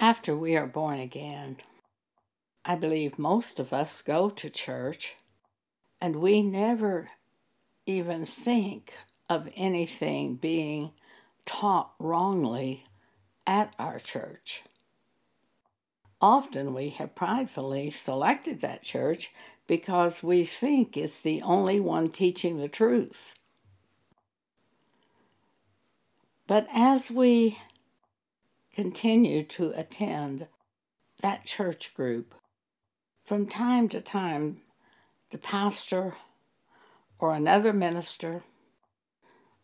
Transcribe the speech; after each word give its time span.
After 0.00 0.34
we 0.34 0.56
are 0.56 0.66
born 0.66 0.98
again, 0.98 1.58
I 2.64 2.74
believe 2.74 3.18
most 3.18 3.60
of 3.60 3.74
us 3.74 4.00
go 4.00 4.30
to 4.30 4.48
church 4.48 5.14
and 6.00 6.16
we 6.16 6.40
never 6.40 7.10
even 7.84 8.24
think 8.24 8.96
of 9.28 9.50
anything 9.54 10.36
being 10.36 10.92
taught 11.44 11.92
wrongly 11.98 12.84
at 13.46 13.76
our 13.78 13.98
church. 13.98 14.62
Often 16.18 16.72
we 16.72 16.88
have 16.90 17.14
pridefully 17.14 17.90
selected 17.90 18.62
that 18.62 18.82
church 18.82 19.30
because 19.66 20.22
we 20.22 20.44
think 20.44 20.96
it's 20.96 21.20
the 21.20 21.42
only 21.42 21.78
one 21.78 22.08
teaching 22.08 22.56
the 22.56 22.68
truth. 22.68 23.34
But 26.46 26.66
as 26.72 27.10
we 27.10 27.58
continue 28.74 29.42
to 29.42 29.72
attend 29.76 30.46
that 31.20 31.44
church 31.44 31.94
group, 31.94 32.34
from 33.24 33.46
time 33.46 33.88
to 33.88 34.00
time, 34.00 34.62
the 35.30 35.38
pastor 35.38 36.14
or 37.18 37.34
another 37.34 37.72
minister 37.72 38.42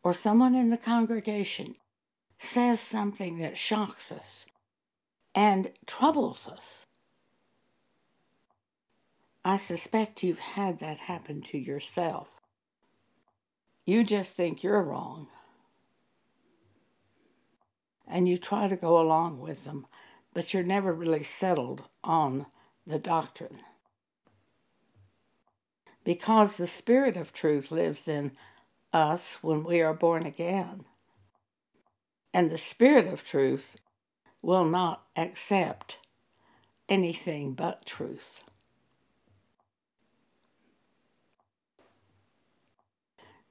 or 0.02 0.12
someone 0.12 0.54
in 0.54 0.70
the 0.70 0.76
congregation 0.76 1.74
says 2.38 2.80
something 2.80 3.38
that 3.38 3.58
shocks 3.58 4.12
us 4.12 4.46
and 5.34 5.72
troubles 5.86 6.46
us. 6.46 6.86
I 9.44 9.56
suspect 9.56 10.22
you've 10.22 10.38
had 10.38 10.80
that 10.80 10.98
happen 10.98 11.40
to 11.42 11.58
yourself. 11.58 12.28
You 13.84 14.04
just 14.04 14.34
think 14.34 14.62
you're 14.62 14.82
wrong 14.82 15.28
and 18.06 18.28
you 18.28 18.36
try 18.36 18.68
to 18.68 18.76
go 18.76 19.00
along 19.00 19.40
with 19.40 19.64
them, 19.64 19.86
but 20.32 20.52
you're 20.54 20.62
never 20.62 20.92
really 20.92 21.22
settled 21.22 21.82
on 22.04 22.46
the 22.86 22.98
doctrine. 22.98 23.58
Because 26.04 26.56
the 26.56 26.66
Spirit 26.66 27.16
of 27.16 27.32
truth 27.32 27.70
lives 27.70 28.06
in 28.06 28.32
us 28.92 29.38
when 29.42 29.64
we 29.64 29.80
are 29.82 29.94
born 29.94 30.24
again. 30.24 30.84
And 32.32 32.50
the 32.50 32.58
Spirit 32.58 33.06
of 33.06 33.24
truth 33.24 33.76
will 34.40 34.64
not 34.64 35.02
accept 35.16 35.98
anything 36.88 37.54
but 37.54 37.84
truth. 37.84 38.44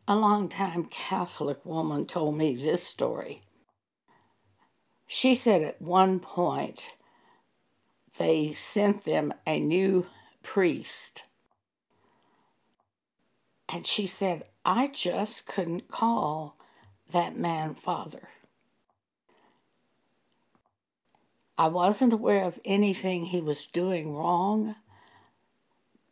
A 0.08 0.16
long-time 0.16 0.86
Catholic 0.86 1.66
woman 1.66 2.06
told 2.06 2.38
me 2.38 2.56
this 2.56 2.84
story. 2.84 3.42
She 5.08 5.36
said 5.36 5.62
at 5.62 5.82
one 5.82 6.20
point 6.20 6.90
they 8.18 8.54
sent 8.54 9.04
them 9.04 9.34
a 9.46 9.60
new 9.60 10.06
priest. 10.42 11.26
And 13.68 13.86
she 13.86 14.08
said, 14.08 14.44
I 14.64 14.88
just 14.88 15.46
couldn't 15.48 15.88
call 15.88 16.58
that 17.12 17.38
man 17.38 17.76
father. 17.76 18.30
I 21.58 21.68
wasn't 21.68 22.14
aware 22.14 22.44
of 22.44 22.60
anything 22.66 23.26
he 23.26 23.40
was 23.40 23.66
doing 23.66 24.14
wrong, 24.14 24.76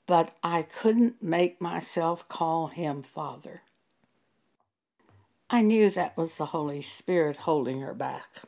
but 0.06 0.38
I 0.44 0.62
couldn't 0.62 1.22
make 1.22 1.60
myself 1.60 2.28
call 2.28 2.68
him 2.68 3.04
father. 3.04 3.64
I 5.50 5.62
knew 5.62 5.90
that 5.90 6.18
was 6.18 6.36
the 6.38 6.48
Holy 6.48 6.82
Spirit 6.82 7.38
holding 7.38 7.82
her 7.82 7.94
back. 7.94 8.44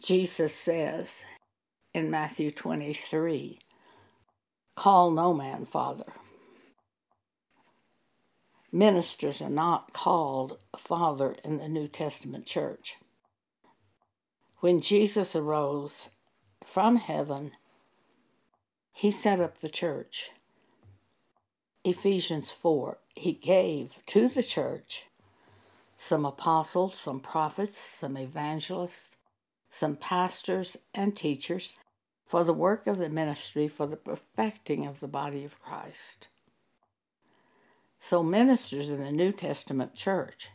Jesus 0.00 0.54
says 0.54 1.24
in 1.92 2.10
Matthew 2.10 2.52
23 2.52 3.58
Call 4.76 5.10
no 5.10 5.34
man 5.34 5.66
father. 5.66 6.04
Ministers 8.70 9.42
are 9.42 9.50
not 9.50 9.92
called 9.92 10.58
father 10.76 11.34
in 11.42 11.58
the 11.58 11.68
New 11.68 11.88
Testament 11.88 12.46
church. 12.46 12.96
When 14.60 14.80
Jesus 14.80 15.34
arose 15.34 16.10
from 16.64 16.96
heaven, 16.96 17.52
he 18.92 19.10
set 19.10 19.40
up 19.40 19.60
the 19.60 19.68
church. 19.68 20.30
Ephesians 21.82 22.52
4, 22.52 22.98
he 23.16 23.32
gave 23.32 24.04
to 24.06 24.28
the 24.28 24.42
church 24.44 25.06
some 25.96 26.24
apostles, 26.24 26.96
some 26.96 27.18
prophets, 27.18 27.78
some 27.78 28.16
evangelists, 28.16 29.17
some 29.70 29.96
pastors 29.96 30.76
and 30.94 31.16
teachers 31.16 31.76
for 32.26 32.44
the 32.44 32.52
work 32.52 32.86
of 32.86 32.98
the 32.98 33.08
ministry 33.08 33.68
for 33.68 33.86
the 33.86 33.96
perfecting 33.96 34.86
of 34.86 35.00
the 35.00 35.08
body 35.08 35.44
of 35.44 35.60
Christ. 35.60 36.28
So, 38.00 38.22
ministers 38.22 38.90
in 38.90 39.02
the 39.02 39.10
New 39.10 39.32
Testament 39.32 39.94
church 39.94 40.50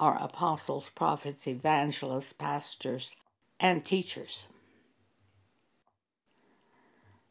are 0.00 0.20
apostles, 0.20 0.90
prophets, 0.90 1.46
evangelists, 1.46 2.32
pastors, 2.32 3.14
and 3.60 3.84
teachers. 3.84 4.48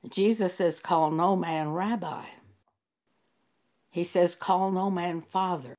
Jesus 0.10 0.56
says, 0.56 0.80
Call 0.80 1.12
no 1.12 1.36
man 1.36 1.72
rabbi. 1.72 2.26
He 3.90 4.04
says, 4.04 4.36
Call 4.36 4.72
no 4.72 4.90
man 4.90 5.22
father. 5.22 5.76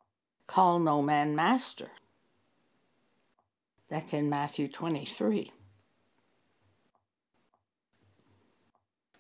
Call 0.47 0.79
no 0.79 1.03
man 1.03 1.35
master. 1.35 1.91
That's 3.95 4.13
in 4.13 4.29
Matthew 4.29 4.67
23. 4.67 5.53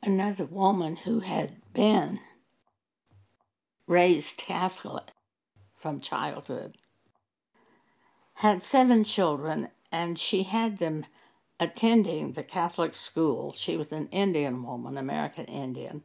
Another 0.02 0.46
woman 0.46 0.96
who 0.96 1.20
had 1.20 1.62
been 1.72 2.18
raised 3.86 4.36
Catholic 4.36 5.12
from 5.76 6.00
childhood 6.00 6.74
had 8.38 8.64
seven 8.64 9.04
children, 9.04 9.68
and 9.92 10.18
she 10.18 10.42
had 10.42 10.78
them 10.78 11.06
attending 11.60 12.32
the 12.32 12.42
Catholic 12.42 12.96
school. 12.96 13.52
She 13.52 13.76
was 13.76 13.92
an 13.92 14.08
Indian 14.08 14.64
woman, 14.64 14.98
American 14.98 15.44
Indian. 15.44 16.02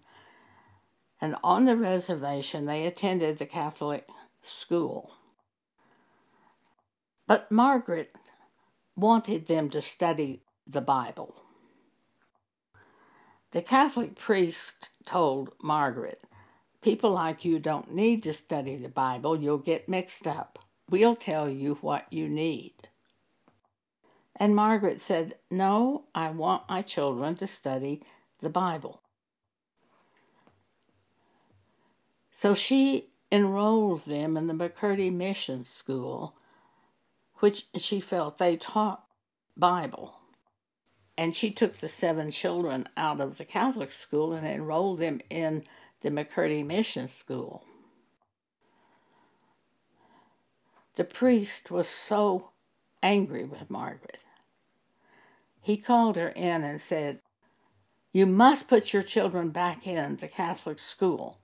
And 1.20 1.36
on 1.44 1.66
the 1.66 1.76
reservation, 1.76 2.66
they 2.66 2.86
attended 2.86 3.40
the 3.40 3.48
Catholic 3.48 4.08
school. 4.44 5.16
But 7.26 7.52
Margaret 7.52 8.14
wanted 9.00 9.48
them 9.48 9.70
to 9.70 9.82
study 9.82 10.42
the 10.68 10.82
Bible. 10.82 11.36
The 13.52 13.62
Catholic 13.62 14.16
priest 14.16 14.90
told 15.06 15.54
Margaret, 15.62 16.24
People 16.82 17.12
like 17.12 17.44
you 17.44 17.60
don't 17.60 17.94
need 17.94 18.24
to 18.24 18.32
study 18.32 18.78
the 18.78 18.90
Bible, 18.90 19.42
you'll 19.42 19.58
get 19.58 19.90
mixed 19.90 20.26
up. 20.26 20.60
We'll 20.90 21.16
tell 21.16 21.50
you 21.50 21.78
what 21.82 22.12
you 22.12 22.30
need. 22.30 22.90
And 24.36 24.56
Margaret 24.56 25.02
said, 25.02 25.36
No, 25.52 26.06
I 26.16 26.30
want 26.30 26.70
my 26.70 26.82
children 26.82 27.36
to 27.36 27.48
study 27.48 28.04
the 28.40 28.50
Bible. 28.50 29.02
So 32.32 32.54
she 32.54 33.10
enrolled 33.32 34.06
them 34.06 34.38
in 34.38 34.48
the 34.48 34.54
McCurdy 34.54 35.14
Mission 35.14 35.66
School 35.66 36.38
which 37.40 37.66
she 37.78 38.00
felt 38.00 38.38
they 38.38 38.56
taught 38.58 39.06
Bible. 39.56 40.16
And 41.18 41.36
she 41.36 41.52
took 41.52 41.76
the 41.76 41.90
seven 41.90 42.32
children 42.32 42.88
out 42.96 43.20
of 43.20 43.38
the 43.38 43.46
Catholic 43.46 43.92
school 43.92 44.34
and 44.34 44.48
enrolled 44.48 45.00
them 45.00 45.20
in 45.30 45.64
the 46.02 46.10
McCurdy 46.10 46.66
Mission 46.66 47.08
School. 47.10 47.66
The 50.96 51.04
priest 51.04 51.72
was 51.72 51.88
so 51.88 52.52
angry 53.04 53.46
with 53.46 53.70
Margaret. 53.70 54.24
He 55.62 55.78
called 55.78 56.16
her 56.16 56.30
in 56.30 56.64
and 56.64 56.80
said, 56.80 57.20
You 58.12 58.26
must 58.26 58.68
put 58.68 58.94
your 58.94 59.04
children 59.04 59.50
back 59.50 59.86
in 59.86 60.18
the 60.18 60.28
Catholic 60.28 60.80
school. 60.80 61.40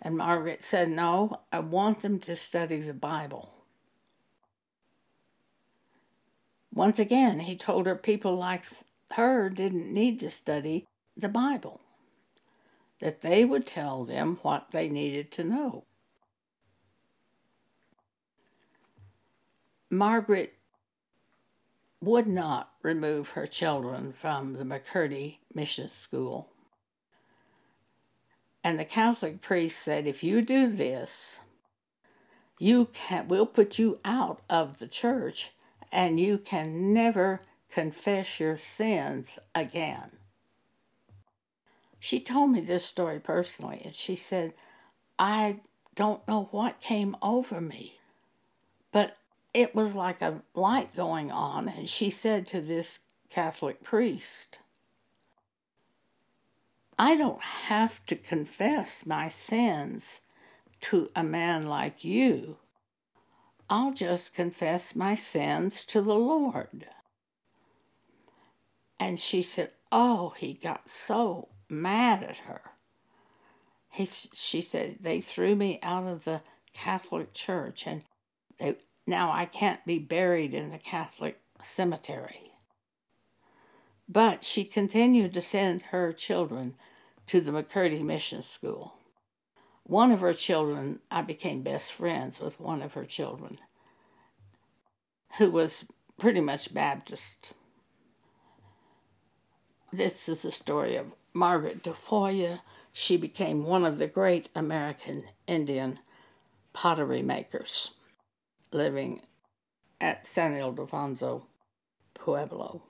And 0.00 0.16
Margaret 0.16 0.64
said, 0.64 0.90
No, 0.90 1.40
I 1.52 1.60
want 1.60 2.00
them 2.00 2.20
to 2.20 2.36
study 2.36 2.80
the 2.80 2.94
Bible. 2.94 3.55
Once 6.76 6.98
again, 6.98 7.40
he 7.40 7.56
told 7.56 7.86
her 7.86 7.96
people 7.96 8.36
like 8.36 8.66
her 9.12 9.48
didn't 9.48 9.90
need 9.90 10.20
to 10.20 10.30
study 10.30 10.86
the 11.16 11.28
Bible, 11.28 11.80
that 13.00 13.22
they 13.22 13.46
would 13.46 13.66
tell 13.66 14.04
them 14.04 14.38
what 14.42 14.72
they 14.72 14.86
needed 14.90 15.32
to 15.32 15.42
know. 15.42 15.84
Margaret 19.88 20.52
would 22.02 22.26
not 22.26 22.70
remove 22.82 23.30
her 23.30 23.46
children 23.46 24.12
from 24.12 24.52
the 24.52 24.64
McCurdy 24.64 25.38
Mission 25.54 25.88
School. 25.88 26.50
And 28.62 28.78
the 28.78 28.84
Catholic 28.84 29.40
priest 29.40 29.78
said, 29.78 30.06
if 30.06 30.22
you 30.22 30.42
do 30.42 30.70
this, 30.70 31.40
you 32.58 32.90
can 32.92 33.28
we'll 33.28 33.46
put 33.46 33.78
you 33.78 33.98
out 34.04 34.42
of 34.50 34.78
the 34.78 34.88
church 34.88 35.52
and 35.96 36.20
you 36.20 36.36
can 36.36 36.92
never 36.92 37.40
confess 37.70 38.38
your 38.38 38.58
sins 38.58 39.38
again. 39.54 40.10
She 41.98 42.20
told 42.20 42.50
me 42.50 42.60
this 42.60 42.84
story 42.84 43.18
personally, 43.18 43.80
and 43.82 43.94
she 43.94 44.14
said, 44.14 44.52
I 45.18 45.60
don't 45.94 46.28
know 46.28 46.48
what 46.50 46.82
came 46.82 47.16
over 47.22 47.62
me, 47.62 47.98
but 48.92 49.16
it 49.54 49.74
was 49.74 49.94
like 49.94 50.20
a 50.20 50.42
light 50.54 50.94
going 50.94 51.30
on. 51.30 51.66
And 51.66 51.88
she 51.88 52.10
said 52.10 52.46
to 52.48 52.60
this 52.60 53.00
Catholic 53.30 53.82
priest, 53.82 54.58
I 56.98 57.16
don't 57.16 57.42
have 57.42 58.04
to 58.04 58.16
confess 58.16 59.06
my 59.06 59.28
sins 59.28 60.20
to 60.82 61.08
a 61.16 61.24
man 61.24 61.66
like 61.66 62.04
you. 62.04 62.58
I'll 63.68 63.92
just 63.92 64.34
confess 64.34 64.94
my 64.94 65.14
sins 65.14 65.84
to 65.86 66.00
the 66.00 66.14
Lord. 66.14 66.86
And 69.00 69.18
she 69.18 69.42
said, 69.42 69.70
Oh, 69.90 70.34
he 70.36 70.54
got 70.54 70.88
so 70.88 71.48
mad 71.68 72.22
at 72.22 72.38
her. 72.38 72.60
He, 73.90 74.06
she 74.06 74.60
said, 74.60 74.98
They 75.00 75.20
threw 75.20 75.56
me 75.56 75.78
out 75.82 76.06
of 76.06 76.24
the 76.24 76.42
Catholic 76.72 77.32
Church, 77.32 77.86
and 77.86 78.04
they, 78.58 78.76
now 79.06 79.32
I 79.32 79.46
can't 79.46 79.84
be 79.84 79.98
buried 79.98 80.54
in 80.54 80.70
the 80.70 80.78
Catholic 80.78 81.40
cemetery. 81.64 82.52
But 84.08 84.44
she 84.44 84.64
continued 84.64 85.32
to 85.34 85.42
send 85.42 85.82
her 85.82 86.12
children 86.12 86.74
to 87.26 87.40
the 87.40 87.50
McCurdy 87.50 88.02
Mission 88.02 88.42
School. 88.42 88.95
One 89.86 90.10
of 90.10 90.18
her 90.20 90.32
children, 90.32 90.98
I 91.12 91.22
became 91.22 91.62
best 91.62 91.92
friends 91.92 92.40
with 92.40 92.58
one 92.58 92.82
of 92.82 92.94
her 92.94 93.04
children, 93.04 93.58
who 95.38 95.48
was 95.48 95.84
pretty 96.18 96.40
much 96.40 96.74
Baptist. 96.74 97.52
This 99.92 100.28
is 100.28 100.42
the 100.42 100.50
story 100.50 100.96
of 100.96 101.14
Margaret 101.32 101.84
Tafoya. 101.84 102.62
She 102.92 103.16
became 103.16 103.62
one 103.62 103.84
of 103.84 103.98
the 103.98 104.08
great 104.08 104.50
American 104.56 105.22
Indian 105.46 106.00
pottery 106.72 107.22
makers 107.22 107.92
living 108.72 109.22
at 110.00 110.26
San 110.26 110.54
Ildefonso 110.54 111.44
Pueblo. 112.12 112.82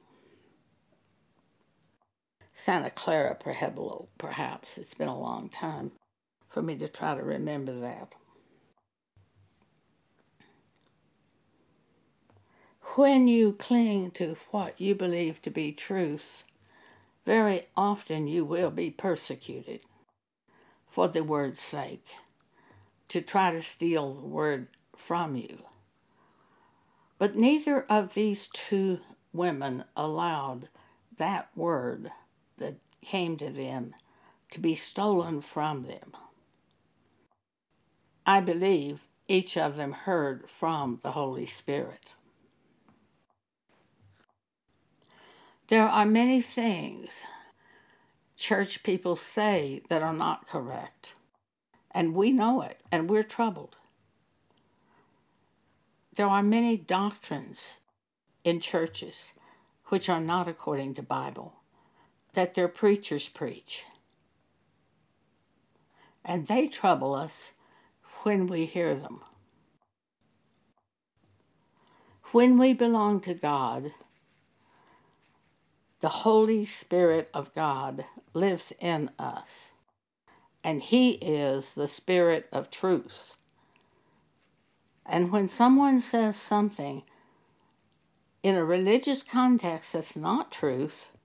Santa 2.54 2.88
Clara 2.88 3.34
Pueblo, 3.34 4.08
perhaps. 4.16 4.78
It's 4.78 4.94
been 4.94 5.08
a 5.08 5.20
long 5.20 5.50
time 5.50 5.92
for 6.56 6.62
me 6.62 6.74
to 6.74 6.88
try 6.88 7.14
to 7.14 7.22
remember 7.22 7.74
that. 7.80 8.14
When 12.94 13.28
you 13.28 13.52
cling 13.52 14.12
to 14.12 14.38
what 14.52 14.80
you 14.80 14.94
believe 14.94 15.42
to 15.42 15.50
be 15.50 15.70
truth, 15.70 16.44
very 17.26 17.66
often 17.76 18.26
you 18.26 18.42
will 18.42 18.70
be 18.70 18.88
persecuted 18.88 19.82
for 20.88 21.08
the 21.08 21.22
word's 21.22 21.60
sake, 21.60 22.06
to 23.08 23.20
try 23.20 23.50
to 23.50 23.60
steal 23.60 24.14
the 24.14 24.26
word 24.26 24.68
from 24.96 25.36
you. 25.36 25.58
But 27.18 27.36
neither 27.36 27.82
of 27.82 28.14
these 28.14 28.48
two 28.48 29.00
women 29.30 29.84
allowed 29.94 30.70
that 31.18 31.50
word 31.54 32.12
that 32.56 32.76
came 33.02 33.36
to 33.36 33.50
them 33.50 33.94
to 34.52 34.58
be 34.58 34.74
stolen 34.74 35.42
from 35.42 35.82
them. 35.82 36.12
I 38.28 38.40
believe 38.40 39.06
each 39.28 39.56
of 39.56 39.76
them 39.76 39.92
heard 39.92 40.50
from 40.50 40.98
the 41.04 41.12
Holy 41.12 41.46
Spirit. 41.46 42.14
There 45.68 45.86
are 45.86 46.04
many 46.04 46.40
things 46.40 47.24
church 48.36 48.82
people 48.82 49.14
say 49.14 49.82
that 49.88 50.02
are 50.02 50.12
not 50.12 50.48
correct, 50.48 51.14
and 51.92 52.14
we 52.14 52.32
know 52.32 52.62
it, 52.62 52.80
and 52.90 53.08
we're 53.08 53.22
troubled. 53.22 53.76
There 56.16 56.26
are 56.26 56.42
many 56.42 56.76
doctrines 56.76 57.78
in 58.42 58.58
churches 58.58 59.30
which 59.86 60.08
are 60.08 60.20
not 60.20 60.48
according 60.48 60.94
to 60.94 61.02
Bible 61.02 61.54
that 62.32 62.54
their 62.54 62.68
preachers 62.68 63.28
preach. 63.28 63.84
And 66.24 66.48
they 66.48 66.66
trouble 66.66 67.14
us 67.14 67.52
when 68.26 68.48
we 68.48 68.66
hear 68.66 68.92
them. 68.92 69.20
When 72.32 72.58
we 72.58 72.72
belong 72.74 73.20
to 73.20 73.34
God, 73.34 73.92
the 76.00 76.08
Holy 76.08 76.64
Spirit 76.64 77.30
of 77.32 77.54
God 77.54 78.04
lives 78.34 78.72
in 78.80 79.12
us, 79.16 79.70
and 80.64 80.82
He 80.82 81.12
is 81.12 81.74
the 81.74 81.86
Spirit 81.86 82.48
of 82.50 82.68
truth. 82.68 83.36
And 85.06 85.30
when 85.30 85.48
someone 85.48 86.00
says 86.00 86.34
something 86.34 87.04
in 88.42 88.56
a 88.56 88.64
religious 88.64 89.22
context 89.22 89.92
that's 89.92 90.16
not 90.16 90.50
truth, 90.50 91.16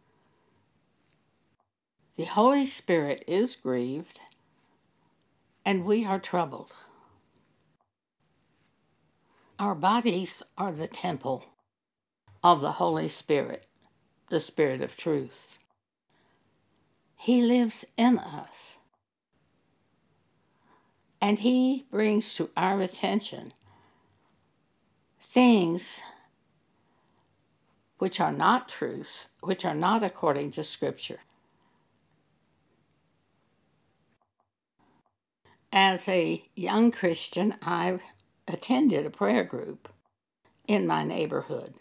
the 2.16 2.26
Holy 2.26 2.68
Spirit 2.68 3.24
is 3.28 3.56
grieved 3.56 4.20
and 5.66 5.84
we 5.84 6.06
are 6.06 6.20
troubled. 6.20 6.72
Our 9.62 9.76
bodies 9.76 10.42
are 10.58 10.72
the 10.72 10.88
temple 10.88 11.46
of 12.44 12.62
the 12.62 12.72
Holy 12.72 13.08
Spirit, 13.08 13.68
the 14.32 14.40
Spirit 14.40 14.82
of 14.82 14.98
truth. 14.98 15.60
He 17.16 17.44
lives 17.44 17.86
in 17.96 18.18
us. 18.18 18.80
And 21.22 21.38
He 21.38 21.86
brings 21.92 22.34
to 22.38 22.50
our 22.58 22.82
attention 22.82 23.54
things 25.20 26.02
which 28.00 28.20
are 28.20 28.34
not 28.34 28.68
truth, 28.68 29.28
which 29.42 29.64
are 29.64 29.76
not 29.76 30.02
according 30.02 30.50
to 30.54 30.64
Scripture. 30.64 31.20
As 35.72 36.10
a 36.10 36.50
young 36.56 36.90
Christian, 36.90 37.54
I 37.62 38.00
attended 38.48 39.06
a 39.06 39.10
prayer 39.10 39.44
group 39.44 39.90
in 40.68 40.88
my 40.88 41.04
neighborhood. 41.04 41.76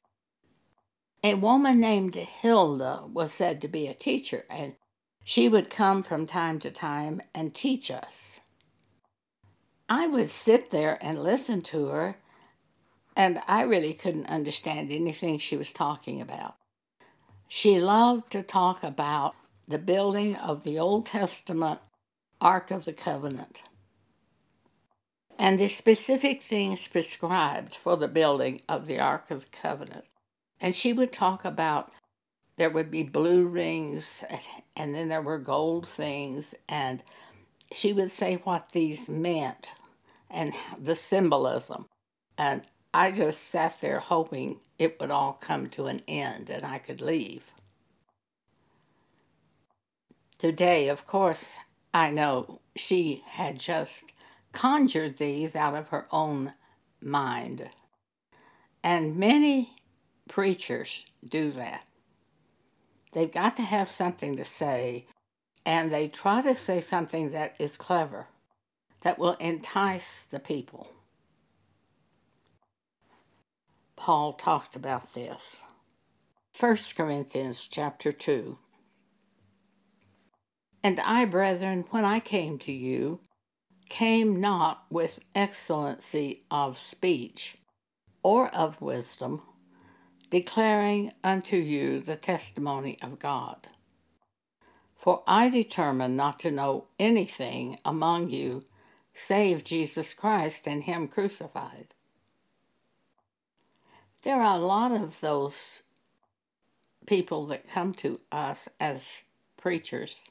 A 1.22 1.34
woman 1.34 1.80
named 1.80 2.14
Hilda 2.14 3.04
was 3.12 3.32
said 3.32 3.60
to 3.60 3.68
be 3.68 3.86
a 3.86 3.94
teacher, 3.94 4.44
and 4.48 4.76
she 5.24 5.48
would 5.48 5.68
come 5.68 6.02
from 6.02 6.26
time 6.26 6.58
to 6.60 6.70
time 6.70 7.20
and 7.34 7.54
teach 7.54 7.90
us. 7.90 8.40
I 9.88 10.06
would 10.06 10.30
sit 10.30 10.70
there 10.70 10.98
and 11.02 11.18
listen 11.18 11.62
to 11.62 11.86
her, 11.86 12.16
and 13.16 13.40
I 13.46 13.62
really 13.62 13.92
couldn't 13.92 14.26
understand 14.26 14.90
anything 14.90 15.38
she 15.38 15.56
was 15.56 15.72
talking 15.72 16.20
about. 16.20 16.56
She 17.48 17.80
loved 17.80 18.30
to 18.32 18.42
talk 18.42 18.82
about 18.82 19.34
the 19.66 19.78
building 19.78 20.36
of 20.36 20.64
the 20.64 20.78
Old 20.78 21.06
Testament 21.06 21.80
Ark 22.40 22.70
of 22.70 22.84
the 22.84 22.92
Covenant 22.92 23.62
and 25.40 25.58
the 25.58 25.68
specific 25.68 26.42
things 26.42 26.86
prescribed 26.86 27.74
for 27.74 27.96
the 27.96 28.08
building 28.08 28.60
of 28.68 28.86
the 28.86 28.98
Ark 28.98 29.30
of 29.30 29.40
the 29.40 29.56
Covenant. 29.56 30.04
And 30.60 30.74
she 30.74 30.92
would 30.92 31.14
talk 31.14 31.46
about 31.46 31.90
there 32.56 32.68
would 32.68 32.90
be 32.90 33.04
blue 33.04 33.46
rings, 33.46 34.22
and 34.76 34.94
then 34.94 35.08
there 35.08 35.22
were 35.22 35.38
gold 35.38 35.88
things, 35.88 36.54
and 36.68 37.02
she 37.72 37.94
would 37.94 38.12
say 38.12 38.34
what 38.44 38.72
these 38.72 39.08
meant 39.08 39.72
and 40.28 40.52
the 40.78 40.94
symbolism. 40.94 41.86
And 42.36 42.60
I 42.92 43.10
just 43.10 43.50
sat 43.50 43.80
there 43.80 44.00
hoping 44.00 44.60
it 44.78 45.00
would 45.00 45.10
all 45.10 45.38
come 45.40 45.70
to 45.70 45.86
an 45.86 46.02
end 46.06 46.50
and 46.50 46.66
I 46.66 46.76
could 46.76 47.00
leave. 47.00 47.50
Today, 50.36 50.90
of 50.90 51.06
course, 51.06 51.46
I 51.94 52.10
know 52.10 52.60
she 52.76 53.22
had 53.26 53.58
just 53.58 54.12
conjured 54.52 55.18
these 55.18 55.54
out 55.54 55.74
of 55.74 55.88
her 55.88 56.06
own 56.10 56.52
mind. 57.00 57.70
And 58.82 59.16
many 59.16 59.76
preachers 60.28 61.06
do 61.26 61.50
that. 61.52 61.82
They've 63.12 63.30
got 63.30 63.56
to 63.56 63.62
have 63.62 63.90
something 63.90 64.36
to 64.36 64.44
say, 64.44 65.06
and 65.66 65.90
they 65.90 66.08
try 66.08 66.42
to 66.42 66.54
say 66.54 66.80
something 66.80 67.30
that 67.30 67.54
is 67.58 67.76
clever, 67.76 68.28
that 69.02 69.18
will 69.18 69.34
entice 69.34 70.22
the 70.22 70.38
people. 70.38 70.92
Paul 73.96 74.32
talked 74.32 74.76
about 74.76 75.12
this. 75.12 75.62
1 76.58 76.76
Corinthians 76.96 77.68
chapter 77.70 78.12
2. 78.12 78.58
And 80.82 81.00
I, 81.00 81.24
brethren, 81.26 81.84
when 81.90 82.04
I 82.04 82.20
came 82.20 82.58
to 82.60 82.72
you, 82.72 83.20
came 83.90 84.40
not 84.40 84.86
with 84.88 85.20
excellency 85.34 86.44
of 86.50 86.78
speech 86.78 87.58
or 88.22 88.48
of 88.54 88.80
wisdom, 88.80 89.42
declaring 90.30 91.12
unto 91.22 91.56
you 91.56 92.00
the 92.00 92.16
testimony 92.16 92.96
of 93.02 93.18
God. 93.18 93.68
For 94.96 95.22
I 95.26 95.50
determined 95.50 96.16
not 96.16 96.38
to 96.40 96.50
know 96.50 96.86
anything 96.98 97.78
among 97.84 98.30
you 98.30 98.64
save 99.12 99.64
Jesus 99.64 100.14
Christ 100.14 100.66
and 100.66 100.84
Him 100.84 101.08
crucified. 101.08 101.94
There 104.22 104.40
are 104.40 104.56
a 104.56 104.62
lot 104.62 104.92
of 104.92 105.20
those 105.20 105.82
people 107.06 107.46
that 107.46 107.68
come 107.68 107.94
to 107.94 108.20
us 108.30 108.68
as 108.78 109.22
preachers, 109.56 110.24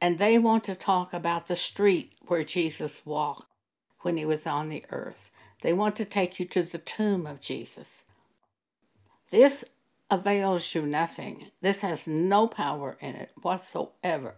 and 0.00 0.18
they 0.18 0.38
want 0.38 0.64
to 0.64 0.74
talk 0.74 1.12
about 1.12 1.46
the 1.46 1.56
street 1.56 2.14
where 2.26 2.42
Jesus 2.42 3.02
walked 3.04 3.46
when 4.00 4.16
he 4.16 4.24
was 4.24 4.46
on 4.46 4.68
the 4.68 4.84
earth. 4.90 5.30
They 5.62 5.72
want 5.72 5.96
to 5.96 6.04
take 6.04 6.40
you 6.40 6.46
to 6.46 6.62
the 6.62 6.78
tomb 6.78 7.26
of 7.26 7.40
Jesus. 7.40 8.04
This 9.30 9.64
avails 10.10 10.74
you 10.74 10.82
nothing. 10.82 11.50
This 11.60 11.80
has 11.80 12.06
no 12.06 12.46
power 12.46 12.96
in 13.00 13.14
it 13.14 13.30
whatsoever. 13.42 14.34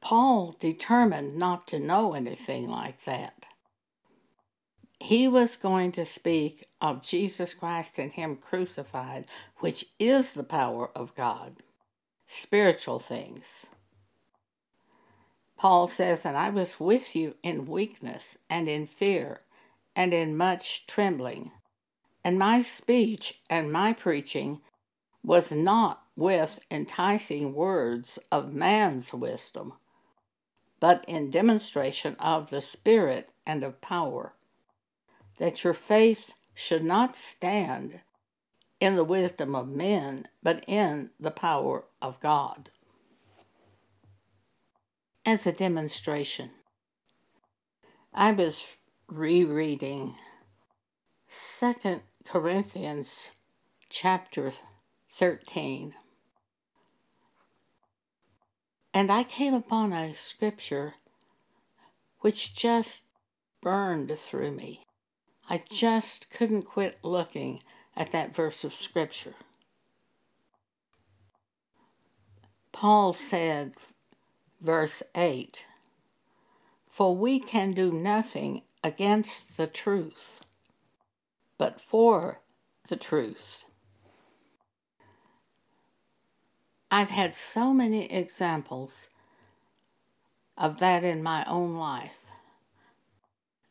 Paul 0.00 0.54
determined 0.60 1.36
not 1.36 1.66
to 1.68 1.80
know 1.80 2.12
anything 2.12 2.68
like 2.68 3.04
that. 3.04 3.46
He 5.00 5.28
was 5.28 5.56
going 5.56 5.92
to 5.92 6.06
speak 6.06 6.66
of 6.80 7.02
Jesus 7.02 7.54
Christ 7.54 7.98
and 7.98 8.12
Him 8.12 8.36
crucified, 8.36 9.26
which 9.58 9.86
is 9.98 10.32
the 10.32 10.42
power 10.42 10.90
of 10.96 11.14
God, 11.14 11.56
spiritual 12.26 12.98
things. 12.98 13.66
Paul 15.56 15.88
says, 15.88 16.24
And 16.24 16.36
I 16.36 16.50
was 16.50 16.78
with 16.78 17.16
you 17.16 17.34
in 17.42 17.66
weakness 17.66 18.36
and 18.48 18.68
in 18.68 18.86
fear 18.86 19.40
and 19.94 20.12
in 20.12 20.36
much 20.36 20.86
trembling. 20.86 21.52
And 22.22 22.38
my 22.38 22.62
speech 22.62 23.40
and 23.48 23.72
my 23.72 23.92
preaching 23.92 24.60
was 25.22 25.50
not 25.50 26.02
with 26.14 26.58
enticing 26.70 27.54
words 27.54 28.18
of 28.30 28.52
man's 28.52 29.12
wisdom, 29.12 29.72
but 30.80 31.04
in 31.08 31.30
demonstration 31.30 32.16
of 32.18 32.50
the 32.50 32.60
Spirit 32.62 33.30
and 33.46 33.64
of 33.64 33.80
power, 33.80 34.34
that 35.38 35.64
your 35.64 35.74
faith 35.74 36.34
should 36.54 36.84
not 36.84 37.16
stand 37.16 38.00
in 38.80 38.96
the 38.96 39.04
wisdom 39.04 39.54
of 39.54 39.68
men, 39.68 40.28
but 40.42 40.64
in 40.66 41.10
the 41.18 41.30
power 41.30 41.84
of 42.00 42.20
God. 42.20 42.70
As 45.24 45.46
a 45.46 45.52
demonstration, 45.52 46.50
I 48.14 48.32
was 48.32 48.76
rereading 49.08 50.14
Second 51.28 52.02
Corinthians 52.24 53.32
chapter 53.88 54.52
13. 55.12 55.94
And 58.94 59.10
I 59.10 59.24
came 59.24 59.52
upon 59.52 59.92
a 59.92 60.14
scripture 60.14 60.94
which 62.20 62.54
just 62.54 63.02
burned 63.60 64.16
through 64.18 64.52
me. 64.52 64.85
I 65.48 65.62
just 65.68 66.30
couldn't 66.30 66.62
quit 66.62 66.98
looking 67.02 67.60
at 67.96 68.12
that 68.12 68.34
verse 68.34 68.64
of 68.64 68.74
scripture. 68.74 69.34
Paul 72.72 73.12
said, 73.12 73.72
verse 74.60 75.02
8, 75.14 75.64
For 76.90 77.16
we 77.16 77.38
can 77.38 77.72
do 77.72 77.90
nothing 77.92 78.62
against 78.82 79.56
the 79.56 79.66
truth 79.66 80.42
but 81.58 81.80
for 81.80 82.40
the 82.88 82.96
truth. 82.96 83.64
I've 86.90 87.10
had 87.10 87.34
so 87.34 87.72
many 87.72 88.10
examples 88.12 89.08
of 90.56 90.78
that 90.80 91.04
in 91.04 91.22
my 91.22 91.44
own 91.46 91.76
life 91.76 92.15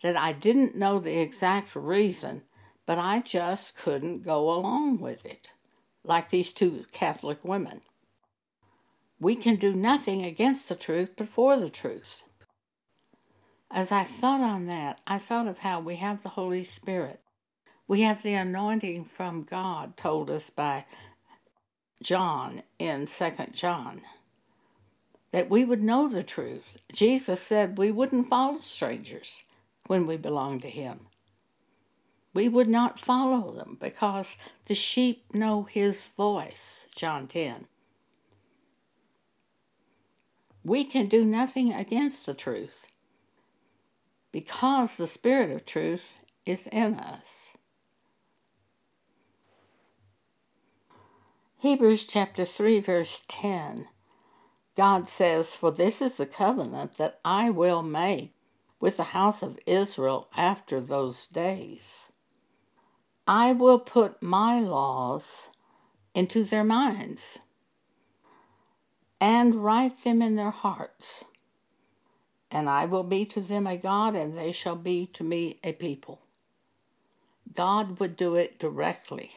that 0.05 0.15
I 0.15 0.33
didn't 0.33 0.75
know 0.75 0.99
the 0.99 1.19
exact 1.19 1.75
reason, 1.75 2.43
but 2.85 2.99
I 2.99 3.21
just 3.21 3.75
couldn't 3.75 4.21
go 4.21 4.51
along 4.51 4.99
with 4.99 5.25
it, 5.25 5.51
like 6.03 6.29
these 6.29 6.53
two 6.53 6.85
Catholic 6.91 7.43
women. 7.43 7.81
We 9.19 9.35
can 9.35 9.55
do 9.55 9.73
nothing 9.73 10.23
against 10.23 10.69
the 10.69 10.75
truth 10.75 11.13
but 11.17 11.27
for 11.27 11.57
the 11.57 11.71
truth. 11.71 12.21
As 13.71 13.91
I 13.91 14.03
thought 14.03 14.41
on 14.41 14.67
that, 14.67 15.01
I 15.07 15.17
thought 15.17 15.47
of 15.47 15.59
how 15.59 15.79
we 15.79 15.95
have 15.95 16.21
the 16.21 16.29
Holy 16.29 16.63
Spirit 16.63 17.19
we 17.87 18.01
have 18.01 18.21
the 18.21 18.33
anointing 18.35 19.05
from 19.05 19.43
God 19.43 19.97
told 19.97 20.29
us 20.29 20.51
by 20.51 20.85
John 22.01 22.63
in 22.79 23.05
2nd 23.05 23.53
John 23.53 24.01
that 25.31 25.49
we 25.49 25.65
would 25.65 25.83
know 25.83 26.07
the 26.07 26.23
truth. 26.23 26.77
Jesus 26.91 27.41
said 27.41 27.77
we 27.77 27.91
wouldn't 27.91 28.27
follow 28.27 28.59
strangers 28.59 29.43
when 29.87 30.07
we 30.07 30.17
belong 30.17 30.59
to 30.61 30.69
him. 30.69 31.07
We 32.33 32.49
would 32.49 32.67
not 32.67 32.99
follow 32.99 33.53
them 33.53 33.77
because 33.79 34.37
the 34.65 34.75
sheep 34.75 35.33
know 35.33 35.63
his 35.63 36.03
voice, 36.03 36.85
John 36.95 37.27
10. 37.27 37.67
We 40.63 40.83
can 40.83 41.07
do 41.07 41.23
nothing 41.23 41.73
against 41.73 42.25
the 42.25 42.33
truth 42.33 42.87
because 44.31 44.97
the 44.97 45.07
Spirit 45.07 45.49
of 45.51 45.65
truth 45.65 46.17
is 46.45 46.67
in 46.67 46.95
us. 46.95 47.53
Hebrews 51.59 52.05
chapter 52.05 52.43
3, 52.43 52.81
verse 52.81 53.23
10. 53.27 53.87
God 54.75 55.07
says, 55.07 55.55
For 55.55 55.71
this 55.71 56.01
is 56.01 56.17
the 56.17 56.25
covenant 56.25 56.97
that 56.97 57.19
I 57.23 57.49
will 57.49 57.81
make 57.81 58.34
with 58.85 58.97
the 58.97 59.15
house 59.15 59.41
of 59.41 59.57
Israel 59.65 60.29
after 60.37 60.79
those 60.79 61.25
days. 61.25 62.11
I 63.25 63.51
will 63.51 63.79
put 63.79 64.21
my 64.21 64.59
laws 64.59 65.47
into 66.13 66.43
their 66.43 66.63
minds 66.63 67.39
and 69.19 69.55
write 69.55 70.03
them 70.03 70.21
in 70.21 70.35
their 70.35 70.51
hearts. 70.51 71.23
And 72.51 72.69
I 72.69 72.85
will 72.85 73.01
be 73.01 73.25
to 73.25 73.41
them 73.41 73.65
a 73.65 73.75
God, 73.75 74.13
and 74.13 74.35
they 74.35 74.51
shall 74.51 74.75
be 74.75 75.07
to 75.13 75.23
me 75.23 75.57
a 75.63 75.73
people. 75.73 76.21
God 77.55 77.99
would 77.99 78.15
do 78.15 78.35
it 78.35 78.59
directly. 78.59 79.31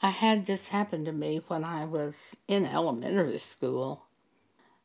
I 0.00 0.10
had 0.10 0.46
this 0.46 0.68
happen 0.68 1.04
to 1.06 1.12
me 1.12 1.40
when 1.48 1.64
I 1.64 1.86
was 1.86 2.36
in 2.46 2.64
elementary 2.64 3.38
school. 3.38 4.05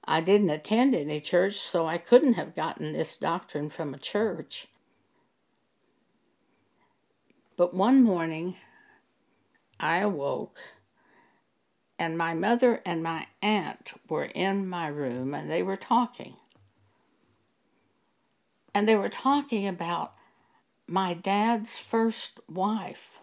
I 0.03 0.21
didn't 0.21 0.49
attend 0.49 0.95
any 0.95 1.19
church, 1.21 1.55
so 1.55 1.85
I 1.85 1.97
couldn't 1.97 2.33
have 2.33 2.55
gotten 2.55 2.93
this 2.93 3.17
doctrine 3.17 3.69
from 3.69 3.93
a 3.93 3.99
church. 3.99 4.67
But 7.55 7.73
one 7.73 8.03
morning, 8.03 8.55
I 9.79 9.97
awoke, 9.97 10.57
and 11.99 12.17
my 12.17 12.33
mother 12.33 12.81
and 12.85 13.03
my 13.03 13.27
aunt 13.41 13.93
were 14.09 14.23
in 14.23 14.67
my 14.67 14.87
room, 14.87 15.35
and 15.35 15.51
they 15.51 15.61
were 15.61 15.75
talking. 15.75 16.35
And 18.73 18.87
they 18.87 18.95
were 18.95 19.09
talking 19.09 19.67
about 19.67 20.13
my 20.87 21.13
dad's 21.13 21.77
first 21.77 22.39
wife. 22.49 23.19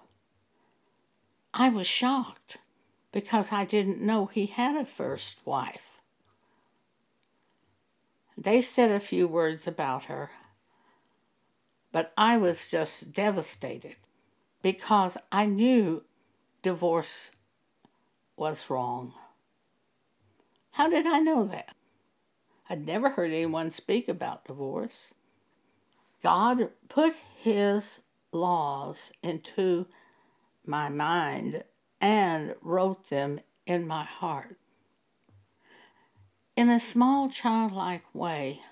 I 1.53 1.69
was 1.71 1.87
shocked 1.87 2.59
because 3.11 3.51
I 3.51 3.65
didn't 3.65 4.01
know 4.01 4.27
he 4.27 4.47
had 4.47 4.77
a 4.77 4.85
first 4.85 5.45
wife. 5.45 5.98
They 8.41 8.63
said 8.63 8.93
a 8.93 9.01
few 9.01 9.27
words 9.27 9.67
about 9.67 10.05
her, 10.05 10.31
but 11.91 12.13
I 12.17 12.37
was 12.37 12.71
just 12.71 13.13
devastated 13.13 13.97
because 14.63 15.17
I 15.33 15.47
knew 15.47 16.05
divorce 16.63 17.33
was 18.37 18.71
wrong. 18.71 19.13
How 20.71 20.89
did 20.89 21.05
I 21.05 21.19
know 21.19 21.47
that? 21.47 21.75
I'd 22.71 22.87
never 22.87 23.11
heard 23.11 23.33
anyone 23.33 23.73
speak 23.73 24.09
about 24.09 24.45
divorce. 24.45 25.15
God 26.23 26.71
put 26.89 27.15
his 27.43 28.03
laws 28.31 29.11
into 29.21 29.87
my 30.65 30.89
mind 30.89 31.65
and 32.01 32.55
wrote 32.63 33.11
them 33.11 33.41
in 33.67 33.85
my 33.85 34.05
heart. 34.05 34.59
In 36.59 36.71
a 36.71 36.81
small 36.81 37.29
childlike 37.29 38.13
way, 38.13 38.63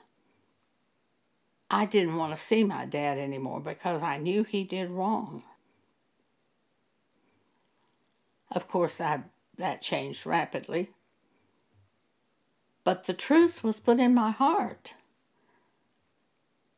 I 1.71 1.87
didn't 1.87 2.17
want 2.17 2.37
to 2.37 2.45
see 2.45 2.65
my 2.65 2.85
dad 2.85 3.17
anymore 3.17 3.61
because 3.61 4.03
I 4.03 4.19
knew 4.19 4.43
he 4.43 4.65
did 4.65 4.91
wrong. 4.91 5.45
Of 8.51 8.67
course, 8.67 9.01
I, 9.01 9.21
that 9.57 9.83
changed 9.83 10.27
rapidly. 10.27 10.91
But 12.83 13.05
the 13.05 13.15
truth 13.15 13.63
was 13.63 13.79
put 13.79 14.01
in 14.01 14.15
my 14.15 14.33
heart. 14.33 14.95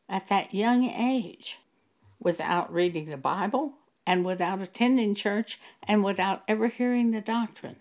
at 0.09 0.29
that 0.29 0.55
young 0.55 0.85
age 0.85 1.61
without 2.21 2.73
reading 2.73 3.07
the 3.07 3.17
Bible 3.17 3.75
and 4.07 4.27
without 4.27 4.61
attending 4.61 5.15
church 5.15 5.59
and 5.85 6.05
without 6.05 6.43
ever 6.49 6.69
hearing 6.69 7.13
the 7.13 7.23
doctrine. 7.23 7.77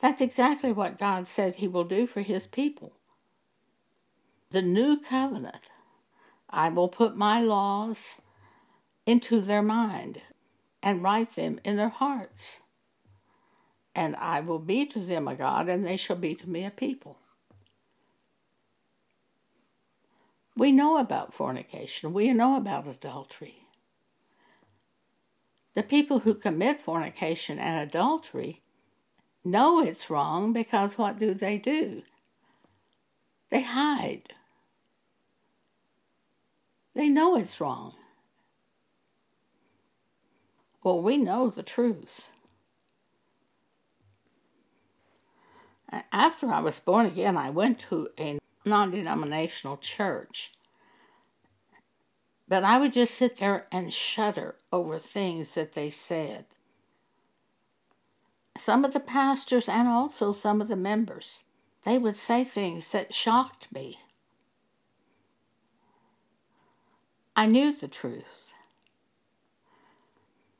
That's 0.00 0.20
exactly 0.20 0.72
what 0.72 0.98
God 0.98 1.28
said 1.28 1.56
He 1.56 1.68
will 1.68 1.84
do 1.84 2.06
for 2.06 2.20
His 2.20 2.46
people. 2.46 2.92
The 4.50 4.62
new 4.62 5.00
covenant. 5.00 5.70
I 6.50 6.70
will 6.70 6.88
put 6.88 7.16
my 7.16 7.40
laws 7.40 8.16
into 9.04 9.40
their 9.40 9.62
mind 9.62 10.22
and 10.82 11.02
write 11.02 11.34
them 11.34 11.60
in 11.64 11.76
their 11.76 11.88
hearts. 11.88 12.58
And 13.94 14.14
I 14.16 14.40
will 14.40 14.58
be 14.58 14.86
to 14.86 15.00
them 15.00 15.26
a 15.26 15.34
God, 15.34 15.68
and 15.68 15.84
they 15.84 15.96
shall 15.96 16.16
be 16.16 16.34
to 16.36 16.48
me 16.48 16.64
a 16.64 16.70
people. 16.70 17.18
We 20.56 20.72
know 20.72 20.98
about 20.98 21.34
fornication, 21.34 22.12
we 22.12 22.32
know 22.32 22.56
about 22.56 22.86
adultery. 22.86 23.66
The 25.74 25.82
people 25.82 26.20
who 26.20 26.34
commit 26.34 26.80
fornication 26.80 27.58
and 27.58 27.80
adultery 27.80 28.62
know 29.50 29.80
it's 29.80 30.10
wrong 30.10 30.52
because 30.52 30.98
what 30.98 31.18
do 31.18 31.34
they 31.34 31.58
do? 31.58 32.02
They 33.50 33.62
hide. 33.62 34.34
They 36.94 37.08
know 37.08 37.36
it's 37.36 37.60
wrong. 37.60 37.94
Well, 40.82 41.02
we 41.02 41.16
know 41.16 41.48
the 41.48 41.62
truth. 41.62 42.30
After 46.12 46.50
I 46.50 46.60
was 46.60 46.80
born 46.80 47.06
again, 47.06 47.36
I 47.36 47.50
went 47.50 47.78
to 47.90 48.08
a 48.18 48.38
non 48.64 48.90
denominational 48.90 49.78
church. 49.78 50.52
But 52.46 52.64
I 52.64 52.78
would 52.78 52.92
just 52.92 53.14
sit 53.14 53.36
there 53.36 53.66
and 53.70 53.92
shudder 53.92 54.56
over 54.72 54.98
things 54.98 55.54
that 55.54 55.72
they 55.72 55.90
said. 55.90 56.46
Some 58.56 58.84
of 58.84 58.92
the 58.92 59.00
pastors 59.00 59.68
and 59.68 59.88
also 59.88 60.32
some 60.32 60.60
of 60.60 60.68
the 60.68 60.76
members, 60.76 61.42
they 61.84 61.98
would 61.98 62.16
say 62.16 62.44
things 62.44 62.90
that 62.92 63.14
shocked 63.14 63.72
me. 63.72 63.98
I 67.36 67.46
knew 67.46 67.74
the 67.74 67.88
truth. 67.88 68.52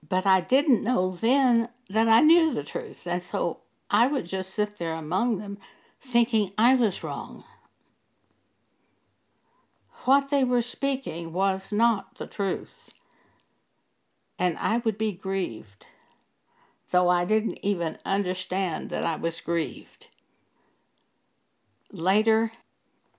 But 0.08 0.26
I 0.26 0.40
didn't 0.40 0.84
know 0.84 1.10
then 1.10 1.68
that 1.90 2.08
I 2.08 2.20
knew 2.20 2.54
the 2.54 2.62
truth. 2.62 3.06
And 3.06 3.20
so 3.20 3.60
I 3.90 4.06
would 4.06 4.26
just 4.26 4.54
sit 4.54 4.78
there 4.78 4.94
among 4.94 5.38
them 5.38 5.58
thinking 6.00 6.52
I 6.56 6.76
was 6.76 7.02
wrong 7.02 7.44
what 10.08 10.30
they 10.30 10.42
were 10.42 10.62
speaking 10.62 11.34
was 11.34 11.70
not 11.70 12.16
the 12.16 12.26
truth. 12.26 12.94
And 14.38 14.56
I 14.56 14.78
would 14.78 14.96
be 14.96 15.12
grieved, 15.12 15.88
though 16.90 17.08
I 17.08 17.24
didn't 17.24 17.58
even 17.62 17.98
understand 18.04 18.90
that 18.90 19.04
I 19.04 19.16
was 19.16 19.40
grieved. 19.40 20.08
Later, 21.90 22.52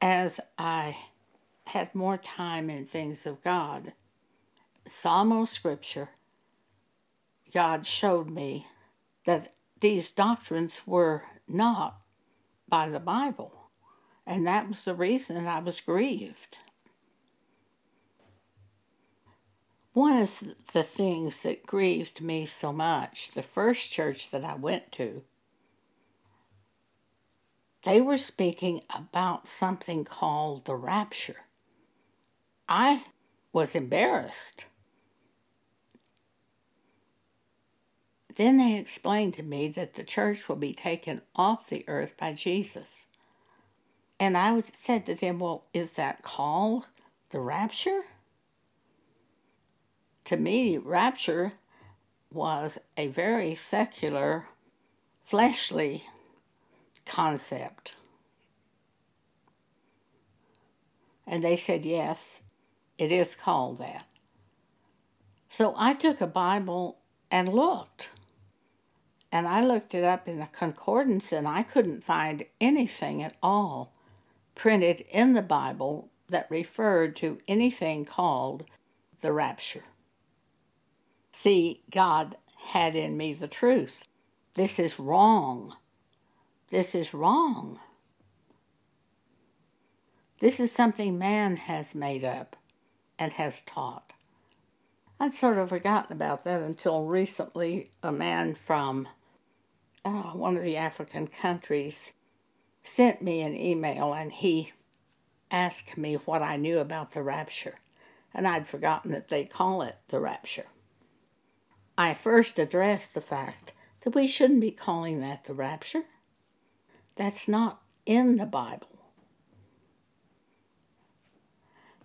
as 0.02 0.40
I 0.58 0.98
had 1.68 1.94
more 1.94 2.18
time 2.18 2.70
in 2.70 2.86
things 2.86 3.26
of 3.26 3.44
God, 3.44 3.94
Psalmo 4.88 5.48
scripture, 5.48 6.10
God 7.54 7.86
showed 7.86 8.30
me 8.30 8.68
that 9.26 9.54
these 9.80 10.12
doctrines 10.12 10.82
were 10.86 11.24
not 11.48 12.02
by 12.68 12.90
the 12.90 13.00
Bible. 13.00 13.72
And 14.26 14.46
that 14.46 14.68
was 14.68 14.84
the 14.84 14.94
reason 14.96 15.48
I 15.48 15.60
was 15.60 15.82
grieved. 15.82 16.58
One 19.94 20.22
of 20.22 20.44
the 20.72 20.84
things 20.84 21.42
that 21.44 21.66
grieved 21.66 22.22
me 22.22 22.46
so 22.46 22.72
much, 22.72 23.32
the 23.32 23.42
first 23.42 23.92
church 23.92 24.30
that 24.32 24.44
I 24.44 24.56
went 24.56 24.92
to, 24.94 25.24
they 27.84 28.00
were 28.00 28.18
speaking 28.18 28.82
about 28.94 29.48
something 29.48 30.06
called 30.06 30.66
the 30.66 30.76
rapture. 30.76 31.46
I 32.68 33.04
was 33.52 33.74
embarrassed. 33.74 34.66
Then 38.36 38.58
they 38.58 38.78
explained 38.78 39.34
to 39.36 39.44
me 39.44 39.70
that 39.70 39.96
the 39.96 40.04
church 40.04 40.48
will 40.48 40.56
be 40.56 40.74
taken 40.74 41.22
off 41.36 41.68
the 41.68 41.84
earth 41.88 42.16
by 42.18 42.34
Jesus. 42.34 43.06
And 44.20 44.38
I 44.38 44.62
said 44.74 45.06
to 45.08 45.16
them, 45.16 45.40
Well, 45.40 45.66
is 45.74 45.92
that 45.92 46.22
called 46.22 46.86
the 47.32 47.40
rapture? 47.40 48.04
To 50.30 50.38
me, 50.38 50.78
rapture 50.78 51.54
was 52.32 52.78
a 52.96 53.08
very 53.08 53.56
secular, 53.56 54.46
fleshly 55.26 56.04
concept. 57.04 57.96
And 61.26 61.44
they 61.44 61.58
said, 61.58 61.84
yes, 61.84 62.44
it 63.00 63.12
is 63.12 63.34
called 63.34 63.80
that. 63.80 64.06
So 65.50 65.74
I 65.76 65.96
took 65.96 66.22
a 66.22 66.28
Bible 66.28 67.00
and 67.32 67.52
looked. 67.52 68.12
And 69.32 69.48
I 69.48 69.66
looked 69.66 69.96
it 69.96 70.04
up 70.04 70.28
in 70.28 70.38
the 70.38 70.46
concordance 70.46 71.32
and 71.32 71.48
I 71.48 71.64
couldn't 71.64 72.04
find 72.04 72.46
anything 72.62 73.24
at 73.24 73.36
all 73.42 73.94
printed 74.54 75.06
in 75.10 75.34
the 75.34 75.42
Bible 75.42 76.12
that 76.28 76.52
referred 76.52 77.16
to 77.16 77.40
anything 77.48 78.06
called 78.06 78.66
the 79.22 79.34
rapture. 79.34 79.86
See, 81.42 81.84
God 81.90 82.36
had 82.74 82.98
in 82.98 83.16
me 83.16 83.34
the 83.34 83.48
truth. 83.48 84.10
This 84.56 84.78
is 84.78 85.00
wrong. 85.00 85.74
This 86.68 86.94
is 86.94 87.14
wrong. 87.14 87.80
This 90.42 90.60
is 90.60 90.74
something 90.74 91.18
man 91.18 91.56
has 91.56 91.96
made 91.96 92.26
up 92.26 92.58
and 93.18 93.32
has 93.32 93.62
taught. 93.62 94.12
I'd 95.18 95.34
sort 95.34 95.58
of 95.58 95.70
forgotten 95.70 96.12
about 96.12 96.44
that 96.44 96.62
until 96.62 97.06
recently 97.06 97.90
a 98.04 98.12
man 98.12 98.54
from 98.54 99.08
uh, 100.04 100.32
one 100.34 100.58
of 100.58 100.64
the 100.64 100.76
African 100.76 101.26
countries 101.26 102.12
sent 102.84 103.22
me 103.22 103.40
an 103.44 103.56
email 103.56 104.14
and 104.14 104.34
he 104.34 104.74
asked 105.50 105.98
me 105.98 106.16
what 106.16 106.42
I 106.44 106.58
knew 106.58 106.80
about 106.80 107.14
the 107.14 107.24
rapture. 107.24 107.76
And 108.34 108.46
I'd 108.46 108.68
forgotten 108.68 109.12
that 109.12 109.30
they 109.30 109.46
call 109.46 109.84
it 109.84 109.96
the 110.10 110.20
rapture. 110.20 110.66
I 112.00 112.14
first 112.14 112.58
addressed 112.58 113.14
the 113.14 113.20
fact 113.20 113.74
that 114.06 114.16
we 114.16 114.26
shouldn't 114.26 114.62
be 114.62 114.72
calling 114.72 115.20
that 115.20 115.44
the 115.44 115.54
rapture. 115.54 116.04
That's 117.18 117.46
not 117.46 117.82
in 118.06 118.38
the 118.38 118.46
Bible. 118.46 118.88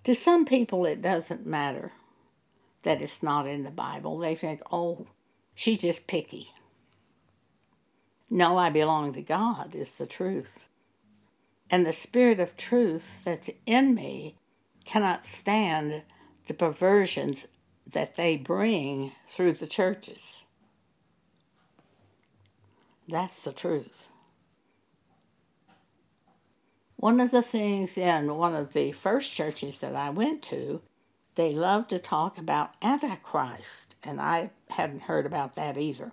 To 0.03 0.13
some 0.17 0.47
people, 0.47 0.85
it 0.85 1.01
doesn't 1.01 1.47
matter 1.47 1.93
that 2.83 3.01
it's 3.01 3.23
not 3.23 3.47
in 3.47 3.63
the 3.63 3.71
Bible. 3.71 4.19
They 4.19 4.35
think, 4.35 4.63
oh, 4.73 5.07
she's 5.55 5.79
just 5.79 6.09
picky. 6.09 6.51
No, 8.29 8.59
I 8.59 8.71
belong 8.71 9.13
to 9.13 9.23
God 9.23 9.77
is 9.77 9.93
the 9.93 10.07
truth. 10.07 10.67
And 11.71 11.87
the 11.87 11.93
spirit 11.93 12.41
of 12.41 12.57
truth 12.57 13.23
that's 13.25 13.51
in 13.65 13.95
me 13.95 14.35
cannot 14.85 15.25
stand 15.25 16.03
the 16.49 16.55
perversions 16.55 17.47
that 17.87 18.17
they 18.17 18.37
bring 18.37 19.13
through 19.29 19.55
the 19.55 19.67
churches. 19.67 20.43
That's 23.09 23.43
the 23.43 23.53
truth. 23.53 24.09
One 26.97 27.21
of 27.21 27.31
the 27.31 27.43
things 27.43 27.99
in 27.99 28.35
one 28.35 28.55
of 28.55 28.73
the 28.73 28.93
first 28.93 29.35
churches 29.35 29.81
that 29.81 29.95
I 29.95 30.09
went 30.09 30.43
to, 30.45 30.81
they 31.35 31.53
loved 31.53 31.91
to 31.91 31.99
talk 31.99 32.39
about 32.39 32.75
Antichrist, 32.81 33.97
and 34.03 34.21
I 34.21 34.51
hadn't 34.71 35.03
heard 35.03 35.27
about 35.27 35.55
that 35.57 35.77
either. 35.77 36.13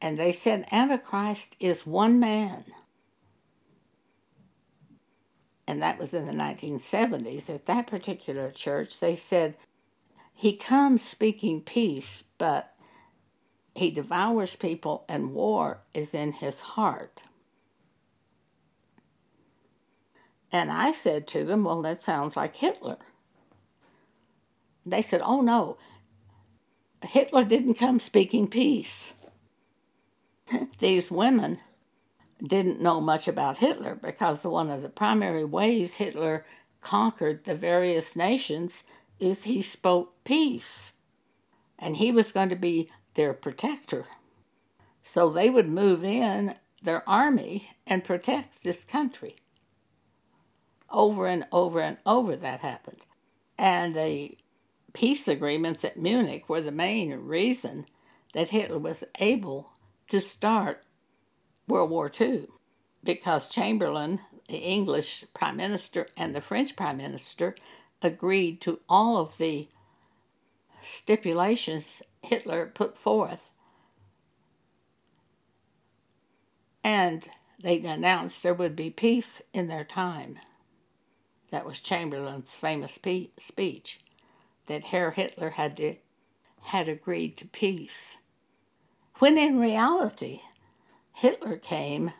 And 0.00 0.16
they 0.16 0.30
said 0.30 0.68
Antichrist 0.70 1.56
is 1.58 1.86
one 1.86 2.20
man. 2.20 2.66
And 5.66 5.82
that 5.82 5.98
was 5.98 6.14
in 6.14 6.26
the 6.26 6.32
1970s. 6.32 7.50
At 7.52 7.66
that 7.66 7.86
particular 7.88 8.50
church, 8.50 9.00
they 9.00 9.16
said 9.16 9.56
he 10.38 10.52
comes 10.52 11.02
speaking 11.02 11.60
peace, 11.60 12.22
but 12.38 12.72
he 13.74 13.90
devours 13.90 14.54
people, 14.54 15.04
and 15.08 15.34
war 15.34 15.80
is 15.92 16.14
in 16.14 16.30
his 16.30 16.60
heart. 16.60 17.24
And 20.52 20.70
I 20.70 20.92
said 20.92 21.26
to 21.26 21.44
them, 21.44 21.64
Well, 21.64 21.82
that 21.82 22.04
sounds 22.04 22.36
like 22.36 22.54
Hitler. 22.54 22.98
They 24.86 25.02
said, 25.02 25.22
Oh, 25.24 25.40
no, 25.40 25.76
Hitler 27.02 27.42
didn't 27.42 27.74
come 27.74 27.98
speaking 27.98 28.46
peace. 28.46 29.14
These 30.78 31.10
women 31.10 31.58
didn't 32.40 32.80
know 32.80 33.00
much 33.00 33.26
about 33.26 33.56
Hitler 33.56 33.96
because 33.96 34.44
one 34.44 34.70
of 34.70 34.82
the 34.82 34.88
primary 34.88 35.44
ways 35.44 35.96
Hitler 35.96 36.46
conquered 36.80 37.44
the 37.44 37.56
various 37.56 38.14
nations 38.14 38.84
is 39.20 39.44
he 39.44 39.62
spoke 39.62 40.24
peace. 40.24 40.92
And 41.78 41.96
he 41.96 42.10
was 42.10 42.32
going 42.32 42.48
to 42.48 42.56
be 42.56 42.90
their 43.14 43.32
protector. 43.32 44.06
So 45.02 45.30
they 45.30 45.48
would 45.48 45.68
move 45.68 46.04
in 46.04 46.54
their 46.82 47.08
army 47.08 47.70
and 47.86 48.04
protect 48.04 48.62
this 48.62 48.84
country. 48.84 49.36
Over 50.90 51.26
and 51.26 51.46
over 51.52 51.80
and 51.80 51.98
over 52.06 52.36
that 52.36 52.60
happened. 52.60 53.00
And 53.56 53.94
the 53.94 54.36
peace 54.92 55.28
agreements 55.28 55.84
at 55.84 55.96
Munich 55.96 56.48
were 56.48 56.60
the 56.60 56.72
main 56.72 57.12
reason 57.14 57.86
that 58.34 58.50
Hitler 58.50 58.78
was 58.78 59.04
able 59.18 59.72
to 60.08 60.20
start 60.20 60.84
World 61.66 61.90
War 61.90 62.10
II 62.20 62.46
because 63.04 63.48
Chamberlain, 63.48 64.20
the 64.48 64.58
English 64.58 65.24
Prime 65.34 65.56
Minister, 65.56 66.08
and 66.16 66.34
the 66.34 66.40
French 66.40 66.76
Prime 66.76 66.96
Minister 66.96 67.54
agreed 68.02 68.60
to 68.62 68.80
all 68.88 69.16
of 69.16 69.38
the 69.38 69.68
stipulations 70.82 72.02
Hitler 72.22 72.66
put 72.66 72.96
forth. 72.96 73.50
And 76.84 77.28
they 77.60 77.78
announced 77.80 78.42
there 78.42 78.54
would 78.54 78.76
be 78.76 78.90
peace 78.90 79.42
in 79.52 79.68
their 79.68 79.84
time. 79.84 80.38
That 81.50 81.64
was 81.64 81.80
Chamberlain's 81.80 82.54
famous 82.54 82.98
pe- 82.98 83.30
speech 83.38 84.00
that 84.66 84.84
Herr 84.84 85.10
Hitler 85.10 85.50
had, 85.50 85.76
to, 85.78 85.96
had 86.62 86.88
agreed 86.88 87.36
to 87.38 87.46
peace. 87.46 88.18
When 89.18 89.36
in 89.36 89.58
reality, 89.58 90.42
Hitler 91.12 91.56
came 91.56 92.12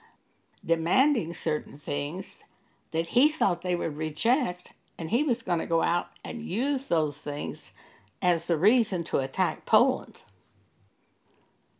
demanding 0.64 1.34
certain 1.34 1.76
things 1.76 2.42
that 2.90 3.08
he 3.08 3.28
thought 3.28 3.62
they 3.62 3.76
would 3.76 3.96
reject, 3.96 4.72
and 4.98 5.10
he 5.10 5.22
was 5.22 5.42
going 5.42 5.60
to 5.60 5.66
go 5.66 5.82
out 5.82 6.08
and 6.24 6.42
use 6.42 6.86
those 6.86 7.18
things 7.18 7.72
as 8.20 8.46
the 8.46 8.56
reason 8.56 9.04
to 9.04 9.18
attack 9.18 9.64
Poland. 9.64 10.22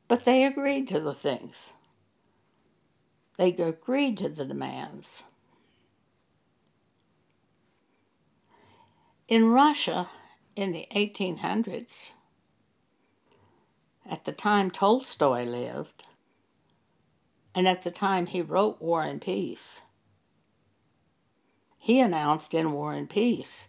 But 0.07 0.25
they 0.25 0.45
agreed 0.45 0.89
to 0.89 1.01
the 1.01 1.15
things. 1.15 1.73
They 3.37 3.51
agreed 3.51 4.19
to 4.19 4.29
the 4.29 4.45
demands. 4.45 5.25
In 9.27 9.51
Russia 9.51 10.09
in 10.57 10.73
the 10.73 10.87
1800s, 10.93 12.13
at 14.09 14.25
the 14.25 14.33
time 14.33 14.71
Tolstoy 14.71 15.45
lived, 15.45 16.05
and 17.55 17.69
at 17.69 17.83
the 17.83 17.91
time 17.91 18.27
he 18.27 18.41
wrote 18.41 18.81
War 18.81 19.03
and 19.03 19.21
Peace, 19.21 19.83
he 21.79 22.01
announced 22.01 22.55
in 22.55 22.73
War 22.73 22.93
and 22.93 23.09
Peace 23.09 23.69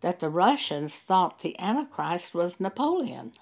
that 0.00 0.20
the 0.20 0.28
Russians 0.28 0.96
thought 0.98 1.40
the 1.40 1.58
Antichrist 1.60 2.34
was 2.34 2.60
Napoleon. 2.60 3.32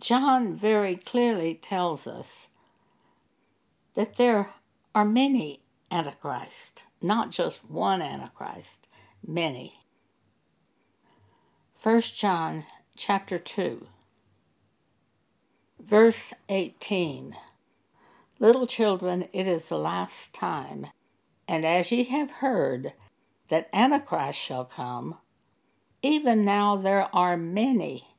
John 0.00 0.56
very 0.56 0.96
clearly 0.96 1.54
tells 1.54 2.06
us 2.06 2.48
that 3.94 4.16
there 4.16 4.50
are 4.94 5.04
many 5.04 5.60
Antichrists, 5.90 6.84
not 7.02 7.30
just 7.30 7.64
one 7.64 8.00
Antichrist, 8.02 8.86
many. 9.26 9.80
1 11.82 12.00
John 12.00 12.64
chapter 12.96 13.38
2 13.38 13.86
verse 15.88 16.34
18 16.48 17.34
Little 18.40 18.66
children, 18.66 19.28
it 19.32 19.48
is 19.48 19.68
the 19.68 19.78
last 19.78 20.32
time, 20.32 20.86
and 21.48 21.66
as 21.66 21.90
ye 21.90 22.04
have 22.04 22.30
heard 22.30 22.92
that 23.48 23.68
Antichrist 23.72 24.38
shall 24.38 24.64
come, 24.64 25.18
even 26.02 26.44
now 26.44 26.76
there 26.76 27.12
are 27.12 27.36
many 27.36 28.14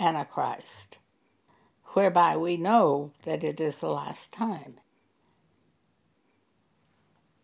Antichrist, 0.00 0.98
whereby 1.92 2.36
we 2.36 2.56
know 2.56 3.12
that 3.22 3.44
it 3.44 3.60
is 3.60 3.78
the 3.78 3.90
last 3.90 4.32
time. 4.32 4.80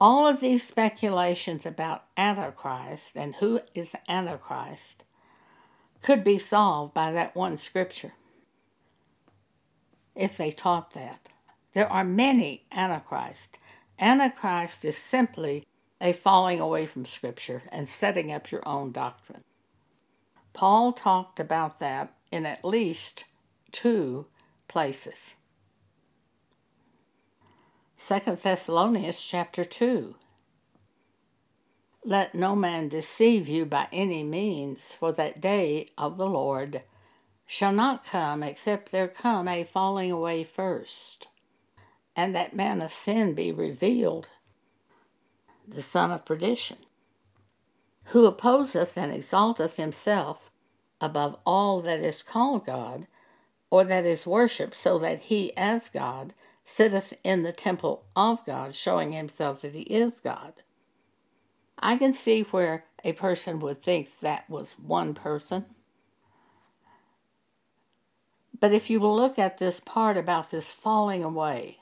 All 0.00 0.26
of 0.26 0.40
these 0.40 0.66
speculations 0.66 1.64
about 1.64 2.04
Antichrist 2.16 3.16
and 3.16 3.37
who 3.37 3.61
is 3.74 3.94
Antichrist 4.09 5.04
could 6.02 6.24
be 6.24 6.38
solved 6.38 6.94
by 6.94 7.12
that 7.12 7.37
one 7.37 7.57
scripture 7.57 8.14
if 10.16 10.37
they 10.37 10.50
taught 10.50 10.94
that. 10.94 11.28
There 11.72 11.90
are 11.90 12.04
many 12.04 12.66
Antichrist. 12.72 13.59
Antichrist 13.98 14.85
is 14.85 14.96
simply 14.96 15.66
a 16.00 16.12
falling 16.12 16.61
away 16.61 16.87
from 16.87 17.07
Scripture 17.07 17.62
and 17.70 17.88
setting 17.88 18.33
up 18.33 18.50
your 18.50 18.66
own 18.66 18.92
doctrine. 18.92 19.44
Paul 20.52 20.92
talked 20.92 21.38
about 21.38 21.78
that 21.78 22.14
in 22.31 22.46
at 22.46 22.64
least 22.64 23.24
two 23.72 24.26
places. 24.66 25.35
Second 27.96 28.38
Thessalonians 28.38 29.20
chapter 29.20 29.64
2. 29.64 30.14
Let 32.04 32.35
no 32.35 32.54
man 32.54 32.88
deceive 32.88 33.48
you 33.48 33.66
by 33.66 33.88
any 33.92 34.22
means, 34.22 34.94
for 34.94 35.12
that 35.12 35.40
day 35.40 35.90
of 35.98 36.16
the 36.16 36.28
Lord 36.28 36.83
shall 37.44 37.72
not 37.72 38.04
come 38.04 38.42
except 38.42 38.92
there 38.92 39.09
come 39.09 39.48
a 39.48 39.64
falling 39.64 40.12
away 40.12 40.44
first, 40.44 41.26
and 42.18 42.35
that 42.35 42.52
man 42.52 42.83
of 42.83 42.92
sin 42.92 43.33
be 43.33 43.52
revealed, 43.52 44.28
the 45.68 45.81
son 45.81 46.11
of 46.11 46.24
perdition, 46.24 46.78
who 48.07 48.26
opposeth 48.26 48.98
and 48.98 49.12
exalteth 49.12 49.76
himself 49.76 50.50
above 51.00 51.37
all 51.46 51.81
that 51.81 52.00
is 52.00 52.24
called 52.24 52.66
God, 52.66 53.07
or 53.70 53.85
that 53.85 54.04
is 54.04 54.26
worshipped, 54.26 54.74
so 54.74 54.98
that 54.98 55.20
he 55.20 55.57
as 55.57 55.88
God 55.88 56.35
sitteth 56.64 57.14
in 57.22 57.44
the 57.44 57.52
temple 57.52 58.04
of 58.16 58.44
God, 58.44 58.74
showing 58.74 59.12
himself 59.12 59.61
that 59.61 59.74
he 59.74 59.83
is 59.83 60.18
God. 60.18 60.54
I 61.78 61.96
can 61.96 62.14
see 62.14 62.42
where 62.42 62.85
a 63.04 63.12
person 63.12 63.61
would 63.61 63.81
think 63.81 64.18
that 64.18 64.50
was 64.50 64.72
one 64.72 65.14
person. 65.14 65.66
But 68.59 68.72
if 68.72 68.90
you 68.90 68.98
will 68.98 69.14
look 69.14 69.38
at 69.38 69.59
this 69.59 69.78
part 69.78 70.16
about 70.16 70.50
this 70.50 70.72
falling 70.72 71.22
away, 71.22 71.78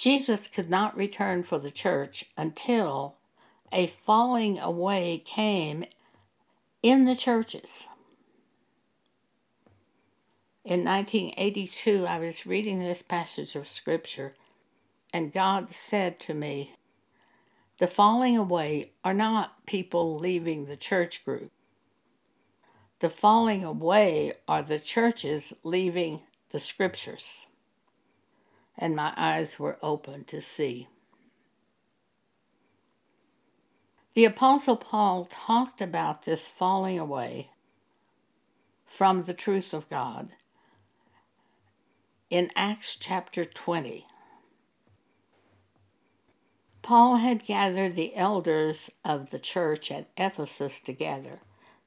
Jesus 0.00 0.48
could 0.48 0.70
not 0.70 0.96
return 0.96 1.42
for 1.42 1.58
the 1.58 1.70
church 1.70 2.24
until 2.34 3.16
a 3.70 3.86
falling 3.86 4.58
away 4.58 5.22
came 5.26 5.84
in 6.82 7.04
the 7.04 7.14
churches. 7.14 7.86
In 10.64 10.86
1982, 10.86 12.06
I 12.06 12.18
was 12.18 12.46
reading 12.46 12.78
this 12.78 13.02
passage 13.02 13.54
of 13.54 13.68
Scripture, 13.68 14.32
and 15.12 15.34
God 15.34 15.68
said 15.68 16.18
to 16.20 16.32
me, 16.32 16.76
The 17.78 17.86
falling 17.86 18.38
away 18.38 18.92
are 19.04 19.12
not 19.12 19.66
people 19.66 20.18
leaving 20.18 20.64
the 20.64 20.78
church 20.78 21.26
group. 21.26 21.50
The 23.00 23.10
falling 23.10 23.64
away 23.64 24.32
are 24.48 24.62
the 24.62 24.78
churches 24.78 25.52
leaving 25.62 26.22
the 26.52 26.60
Scriptures. 26.60 27.48
And 28.80 28.96
my 28.96 29.12
eyes 29.16 29.60
were 29.60 29.78
open 29.82 30.24
to 30.24 30.40
see. 30.40 30.88
The 34.14 34.24
Apostle 34.24 34.76
Paul 34.76 35.26
talked 35.30 35.80
about 35.80 36.24
this 36.24 36.48
falling 36.48 36.98
away 36.98 37.50
from 38.86 39.24
the 39.24 39.34
truth 39.34 39.72
of 39.72 39.88
God 39.88 40.30
in 42.30 42.50
Acts 42.56 42.96
chapter 42.96 43.44
20. 43.44 44.06
Paul 46.82 47.16
had 47.16 47.44
gathered 47.44 47.96
the 47.96 48.16
elders 48.16 48.90
of 49.04 49.30
the 49.30 49.38
church 49.38 49.92
at 49.92 50.08
Ephesus 50.16 50.80
together 50.80 51.40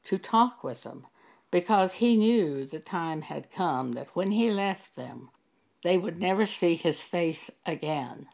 to 0.03 0.17
talk 0.17 0.63
with 0.63 0.83
them 0.83 1.07
because 1.49 1.95
he 1.95 2.15
knew 2.15 2.65
the 2.65 2.79
time 2.79 3.23
had 3.23 3.51
come 3.51 3.93
that 3.93 4.15
when 4.15 4.31
he 4.31 4.51
left 4.51 4.95
them, 4.95 5.29
they 5.83 5.97
would 5.97 6.19
never 6.19 6.45
see 6.45 6.75
his 6.75 7.01
face 7.01 7.51
again. 7.65 8.27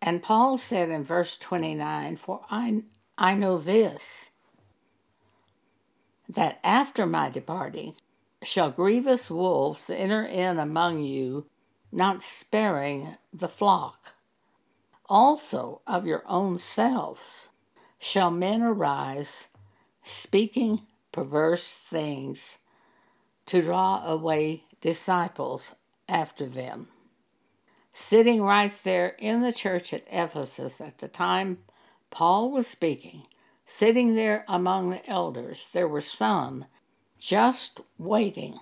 And 0.00 0.22
Paul 0.22 0.56
said 0.56 0.88
in 0.90 1.04
verse 1.04 1.36
29 1.38 2.16
For 2.16 2.40
I, 2.50 2.82
I 3.16 3.34
know 3.34 3.58
this, 3.58 4.30
that 6.28 6.58
after 6.62 7.06
my 7.06 7.30
departing, 7.30 7.94
shall 8.42 8.70
grievous 8.70 9.30
wolves 9.30 9.90
enter 9.90 10.24
in 10.24 10.58
among 10.58 11.02
you, 11.02 11.46
not 11.90 12.22
sparing 12.22 13.16
the 13.32 13.48
flock. 13.48 14.14
Also 15.06 15.80
of 15.86 16.06
your 16.06 16.22
own 16.26 16.58
selves 16.58 17.48
shall 17.98 18.30
men 18.30 18.62
arise, 18.62 19.48
speaking 20.02 20.82
perverse 21.12 21.76
things, 21.76 22.58
to 23.46 23.62
draw 23.62 24.04
away 24.06 24.64
disciples 24.80 25.74
after 26.08 26.46
them. 26.46 26.88
Sitting 27.92 28.42
right 28.42 28.72
there 28.84 29.16
in 29.18 29.42
the 29.42 29.52
church 29.52 29.92
at 29.92 30.06
Ephesus 30.10 30.80
at 30.80 30.98
the 30.98 31.08
time 31.08 31.58
Paul 32.10 32.50
was 32.50 32.66
speaking, 32.66 33.26
sitting 33.66 34.14
there 34.14 34.44
among 34.48 34.90
the 34.90 35.06
elders, 35.08 35.68
there 35.72 35.88
were 35.88 36.00
some 36.00 36.64
just 37.18 37.80
waiting 37.98 38.58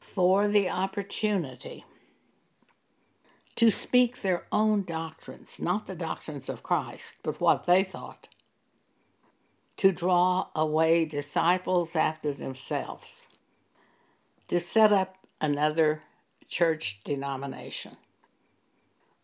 for 0.00 0.48
the 0.48 0.68
opportunity 0.68 1.84
to 3.54 3.70
speak 3.70 4.20
their 4.22 4.44
own 4.52 4.84
doctrines, 4.84 5.58
not 5.58 5.86
the 5.86 5.94
doctrines 5.94 6.48
of 6.48 6.62
Christ, 6.62 7.16
but 7.22 7.40
what 7.40 7.66
they 7.66 7.82
thought, 7.82 8.28
to 9.76 9.92
draw 9.92 10.48
away 10.54 11.04
disciples 11.04 11.94
after 11.94 12.32
themselves, 12.32 13.28
to 14.48 14.58
set 14.58 14.92
up 14.92 15.16
another 15.40 16.02
church 16.48 17.02
denomination. 17.04 17.96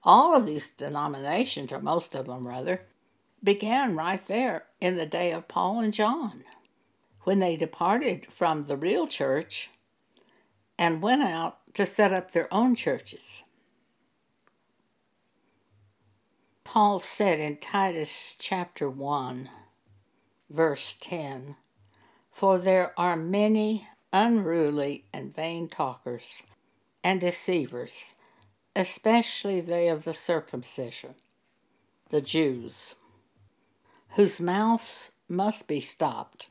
All 0.02 0.34
of 0.36 0.46
these 0.46 0.70
denominations, 0.70 1.72
or 1.72 1.80
most 1.80 2.14
of 2.14 2.26
them 2.26 2.46
rather, 2.46 2.86
began 3.42 3.96
right 3.96 4.20
there 4.26 4.64
in 4.80 4.96
the 4.96 5.06
day 5.06 5.32
of 5.32 5.48
Paul 5.48 5.80
and 5.80 5.92
John, 5.92 6.44
when 7.22 7.38
they 7.38 7.56
departed 7.56 8.26
from 8.26 8.64
the 8.64 8.76
real 8.76 9.06
church 9.06 9.70
and 10.78 11.02
went 11.02 11.22
out 11.22 11.58
to 11.74 11.86
set 11.86 12.12
up 12.12 12.30
their 12.32 12.52
own 12.52 12.74
churches. 12.74 13.42
Paul 16.64 17.00
said 17.00 17.38
in 17.38 17.56
Titus 17.58 18.36
chapter 18.38 18.90
1, 18.90 19.48
verse 20.50 20.96
10 21.00 21.56
For 22.32 22.58
there 22.58 22.92
are 22.98 23.16
many 23.16 23.86
unruly 24.14 25.04
and 25.12 25.34
vain 25.34 25.68
talkers 25.68 26.44
and 27.02 27.20
deceivers, 27.20 28.14
especially 28.76 29.60
they 29.60 29.88
of 29.88 30.04
the 30.04 30.14
circumcision, 30.14 31.16
the 32.10 32.22
Jews, 32.22 32.94
whose 34.10 34.40
mouths 34.40 35.10
must 35.28 35.66
be 35.66 35.80
stopped, 35.80 36.46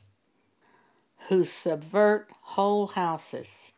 who 1.28 1.46
subvert 1.46 2.28
whole 2.42 2.88
houses, 2.88 3.72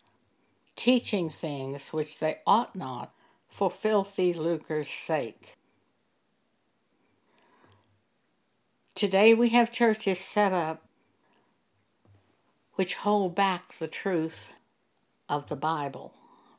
teaching 0.75 1.31
things 1.31 1.93
which 1.93 2.19
they 2.19 2.39
ought 2.45 2.75
not 2.75 3.15
for 3.49 3.71
filthy 3.71 4.35
lucre's 4.35 4.89
sake. 4.89 5.57
Today 8.97 9.33
we 9.33 9.51
have 9.51 9.71
churches 9.71 10.19
set 10.19 10.53
up 10.53 10.86
which 12.77 12.95
hold 12.95 13.35
back 13.35 13.75
the 13.75 13.89
truth 13.89 14.55
of 15.29 15.49
the 15.49 15.57
Bible 15.57 16.15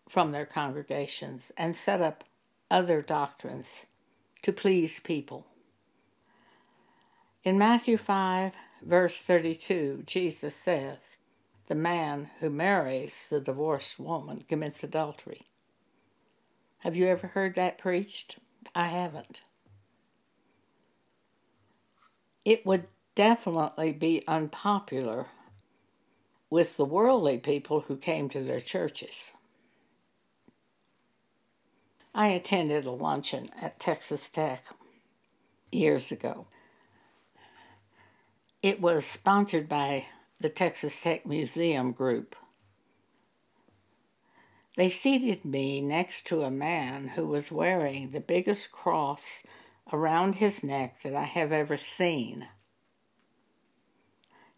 from 0.08 0.32
their 0.32 0.46
congregations 0.46 1.52
and 1.58 1.76
set 1.76 2.02
up 2.02 2.24
other 2.70 3.02
doctrines 3.02 3.86
to 4.42 4.52
please 4.52 5.00
people. 5.00 5.48
In 7.44 7.58
Matthew 7.58 7.98
5, 7.98 8.52
verse 8.82 9.22
32, 9.22 10.04
Jesus 10.06 10.56
says, 10.56 11.18
The 11.68 11.76
man 11.76 12.30
who 12.40 12.50
marries 12.50 13.30
the 13.30 13.40
divorced 13.40 14.00
woman 14.00 14.44
commits 14.48 14.84
adultery. 14.84 15.42
Have 16.80 16.96
you 16.96 17.08
ever 17.08 17.28
heard 17.28 17.56
that 17.56 17.78
preached? 17.78 18.40
I 18.76 18.88
haven't 18.88 19.42
it 22.48 22.66
would 22.66 22.88
definitely 23.14 23.92
be 23.92 24.24
unpopular 24.26 25.26
with 26.50 26.78
the 26.78 26.86
worldly 26.86 27.38
people 27.38 27.82
who 27.82 27.98
came 27.98 28.30
to 28.30 28.42
their 28.42 28.60
churches. 28.60 29.34
I 32.16 32.30
attended 32.30 32.86
a 32.86 32.92
luncheon 32.92 33.50
at 33.62 33.80
Texas 33.80 34.30
Tech 34.30 34.64
years 35.72 36.12
ago. 36.12 36.48
It 38.64 38.82
was 38.82 39.06
sponsored 39.06 39.70
by 39.70 40.06
the 40.40 40.50
Texas 40.50 41.00
Tech 41.00 41.26
Museum 41.26 41.92
Group. 41.92 42.36
They 44.76 44.90
seated 44.90 45.44
me 45.44 45.82
next 45.82 46.28
to 46.28 46.44
a 46.44 46.52
man 46.52 47.10
who 47.10 47.28
was 47.28 47.52
wearing 47.52 48.12
the 48.12 48.20
biggest 48.20 48.72
cross 48.72 49.44
around 49.92 50.36
his 50.36 50.64
neck 50.64 51.02
that 51.02 51.16
I 51.16 51.24
have 51.24 51.52
ever 51.52 51.78
seen. 51.78 52.48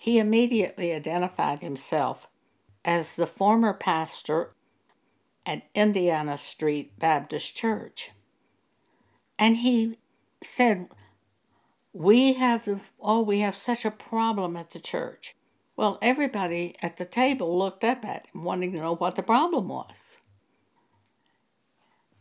He 0.01 0.17
immediately 0.17 0.93
identified 0.93 1.59
himself 1.59 2.29
as 2.85 3.15
the 3.15 3.27
former 3.27 3.73
pastor 3.73 4.53
at 5.45 5.67
Indiana 5.75 6.37
Street 6.37 6.97
Baptist 6.97 7.55
Church. 7.55 8.11
And 9.37 9.57
he 9.57 9.97
said, 10.41 10.87
We 11.91 12.33
have, 12.33 12.81
oh, 13.01 13.21
we 13.21 13.41
have 13.41 13.57
such 13.57 13.83
a 13.83 13.91
problem 13.91 14.55
at 14.55 14.71
the 14.71 14.79
church. 14.79 15.35
Well, 15.75 15.97
everybody 16.01 16.75
at 16.81 16.97
the 16.97 17.05
table 17.05 17.57
looked 17.57 17.83
up 17.83 18.05
at 18.05 18.27
him, 18.33 18.45
wanting 18.45 18.71
to 18.71 18.79
know 18.79 18.95
what 18.95 19.17
the 19.17 19.23
problem 19.23 19.67
was. 19.67 20.19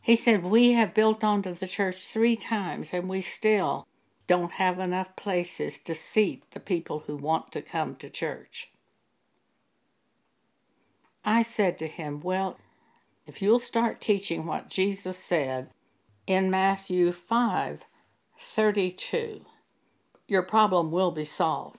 He 0.00 0.16
said, 0.16 0.42
We 0.42 0.72
have 0.72 0.94
built 0.94 1.22
onto 1.22 1.54
the 1.54 1.66
church 1.66 2.06
three 2.06 2.36
times 2.36 2.90
and 2.92 3.08
we 3.08 3.20
still 3.20 3.87
don't 4.28 4.52
have 4.52 4.78
enough 4.78 5.16
places 5.16 5.80
to 5.80 5.94
seat 5.94 6.44
the 6.52 6.60
people 6.60 7.00
who 7.06 7.16
want 7.16 7.50
to 7.50 7.62
come 7.62 7.96
to 7.96 8.08
church. 8.08 8.70
I 11.24 11.42
said 11.42 11.78
to 11.78 11.88
him, 11.88 12.20
Well, 12.20 12.58
if 13.26 13.42
you'll 13.42 13.58
start 13.58 14.00
teaching 14.00 14.46
what 14.46 14.70
Jesus 14.70 15.18
said 15.18 15.70
in 16.26 16.50
Matthew 16.50 17.10
5 17.10 17.84
32, 18.38 19.44
your 20.28 20.42
problem 20.42 20.92
will 20.92 21.10
be 21.10 21.24
solved. 21.24 21.78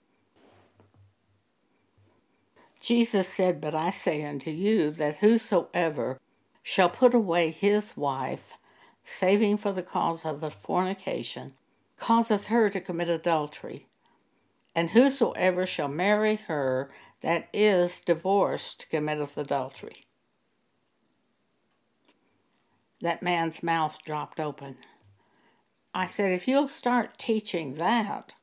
Jesus 2.81 3.27
said, 3.27 3.61
But 3.61 3.75
I 3.75 3.91
say 3.91 4.23
unto 4.23 4.49
you 4.49 4.89
that 4.91 5.17
whosoever 5.17 6.19
shall 6.63 6.89
put 6.89 7.13
away 7.13 7.51
his 7.51 7.95
wife, 7.95 8.53
saving 9.05 9.57
for 9.57 9.71
the 9.71 9.83
cause 9.83 10.25
of 10.25 10.41
the 10.41 10.51
fornication, 10.51 11.53
causeth 11.99 12.47
her 12.47 12.69
to 12.69 12.81
commit 12.81 13.09
adultery. 13.09 13.87
And 14.75 14.91
whosoever 14.91 15.65
shall 15.65 15.87
marry 15.87 16.35
her 16.47 16.91
that 17.21 17.49
is 17.53 18.01
divorced 18.01 18.89
committeth 18.89 19.37
adultery. 19.37 20.05
That 23.01 23.23
man's 23.23 23.63
mouth 23.63 23.99
dropped 24.03 24.39
open. 24.39 24.77
I 25.93 26.05
said, 26.07 26.31
if 26.31 26.47
you'll 26.47 26.67
start 26.67 27.17
teaching 27.17 27.75
that, 27.75 28.33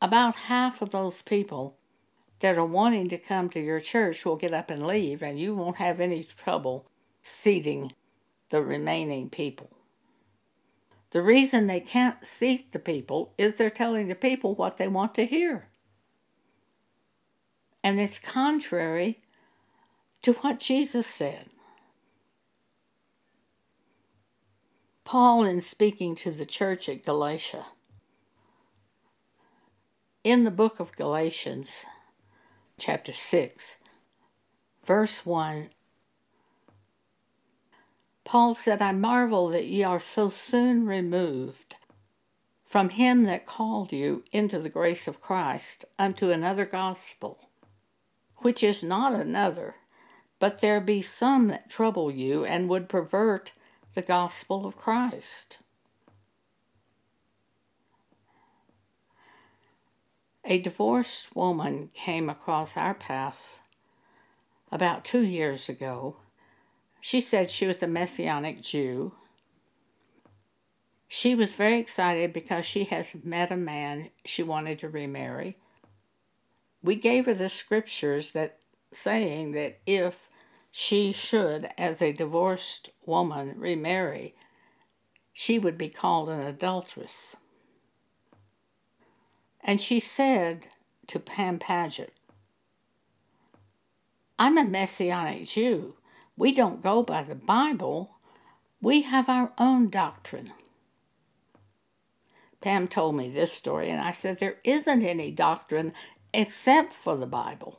about 0.00 0.36
half 0.36 0.80
of 0.82 0.90
those 0.90 1.22
people 1.22 1.76
that 2.40 2.58
are 2.58 2.64
wanting 2.64 3.08
to 3.08 3.18
come 3.18 3.48
to 3.50 3.60
your 3.60 3.80
church 3.80 4.24
will 4.24 4.36
get 4.36 4.52
up 4.52 4.70
and 4.70 4.86
leave, 4.86 5.22
and 5.22 5.38
you 5.38 5.54
won't 5.54 5.76
have 5.76 6.00
any 6.00 6.22
trouble 6.22 6.86
seating 7.22 7.92
the 8.50 8.62
remaining 8.62 9.30
people. 9.30 9.70
The 11.14 11.22
reason 11.22 11.68
they 11.68 11.78
can't 11.78 12.26
seat 12.26 12.72
the 12.72 12.80
people 12.80 13.34
is 13.38 13.54
they're 13.54 13.70
telling 13.70 14.08
the 14.08 14.16
people 14.16 14.56
what 14.56 14.78
they 14.78 14.88
want 14.88 15.14
to 15.14 15.24
hear. 15.24 15.68
And 17.84 18.00
it's 18.00 18.18
contrary 18.18 19.22
to 20.22 20.32
what 20.32 20.58
Jesus 20.58 21.06
said. 21.06 21.50
Paul, 25.04 25.44
in 25.44 25.62
speaking 25.62 26.16
to 26.16 26.32
the 26.32 26.44
church 26.44 26.88
at 26.88 27.04
Galatia, 27.04 27.66
in 30.24 30.42
the 30.42 30.50
book 30.50 30.80
of 30.80 30.96
Galatians, 30.96 31.84
chapter 32.76 33.12
6, 33.12 33.76
verse 34.84 35.24
1, 35.24 35.70
Paul 38.24 38.54
said, 38.54 38.80
I 38.80 38.92
marvel 38.92 39.48
that 39.48 39.66
ye 39.66 39.82
are 39.82 40.00
so 40.00 40.30
soon 40.30 40.86
removed 40.86 41.76
from 42.64 42.88
him 42.88 43.24
that 43.24 43.46
called 43.46 43.92
you 43.92 44.24
into 44.32 44.58
the 44.58 44.68
grace 44.68 45.06
of 45.06 45.20
Christ 45.20 45.84
unto 45.98 46.30
another 46.30 46.64
gospel, 46.64 47.50
which 48.38 48.64
is 48.64 48.82
not 48.82 49.12
another, 49.12 49.76
but 50.38 50.60
there 50.60 50.80
be 50.80 51.02
some 51.02 51.48
that 51.48 51.70
trouble 51.70 52.10
you 52.10 52.44
and 52.44 52.68
would 52.68 52.88
pervert 52.88 53.52
the 53.94 54.02
gospel 54.02 54.66
of 54.66 54.74
Christ. 54.74 55.58
A 60.46 60.60
divorced 60.60 61.36
woman 61.36 61.90
came 61.94 62.28
across 62.28 62.76
our 62.76 62.94
path 62.94 63.60
about 64.72 65.04
two 65.04 65.22
years 65.22 65.68
ago 65.68 66.16
she 67.04 67.20
said 67.20 67.50
she 67.50 67.66
was 67.66 67.82
a 67.82 67.86
Messianic 67.86 68.62
Jew. 68.62 69.12
She 71.06 71.34
was 71.34 71.52
very 71.52 71.76
excited 71.76 72.32
because 72.32 72.64
she 72.64 72.84
has 72.84 73.14
met 73.22 73.50
a 73.50 73.58
man 73.58 74.08
she 74.24 74.42
wanted 74.42 74.78
to 74.78 74.88
remarry. 74.88 75.58
We 76.82 76.94
gave 76.94 77.26
her 77.26 77.34
the 77.34 77.50
scriptures 77.50 78.32
that 78.32 78.56
saying 78.90 79.52
that 79.52 79.80
if 79.84 80.30
she 80.70 81.12
should, 81.12 81.68
as 81.76 82.00
a 82.00 82.14
divorced 82.14 82.88
woman, 83.04 83.52
remarry, 83.58 84.34
she 85.30 85.58
would 85.58 85.76
be 85.76 85.90
called 85.90 86.30
an 86.30 86.40
adulteress. 86.40 87.36
And 89.60 89.78
she 89.78 90.00
said 90.00 90.68
to 91.08 91.20
Pam 91.20 91.58
Paget, 91.58 92.14
I'm 94.38 94.56
a 94.56 94.64
Messianic 94.64 95.44
Jew. 95.44 95.96
We 96.36 96.52
don't 96.52 96.82
go 96.82 97.02
by 97.02 97.22
the 97.22 97.34
Bible, 97.34 98.16
we 98.80 99.02
have 99.02 99.28
our 99.28 99.52
own 99.58 99.88
doctrine. 99.88 100.52
Pam 102.60 102.88
told 102.88 103.14
me 103.14 103.28
this 103.28 103.52
story, 103.52 103.90
and 103.90 104.00
I 104.00 104.10
said, 104.10 104.38
There 104.38 104.56
isn't 104.64 105.02
any 105.02 105.30
doctrine 105.30 105.92
except 106.32 106.92
for 106.92 107.16
the 107.16 107.26
Bible. 107.26 107.78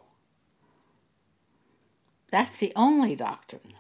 That's 2.32 2.60
the 2.60 2.72
only 2.76 3.16
doctrine 3.16 3.74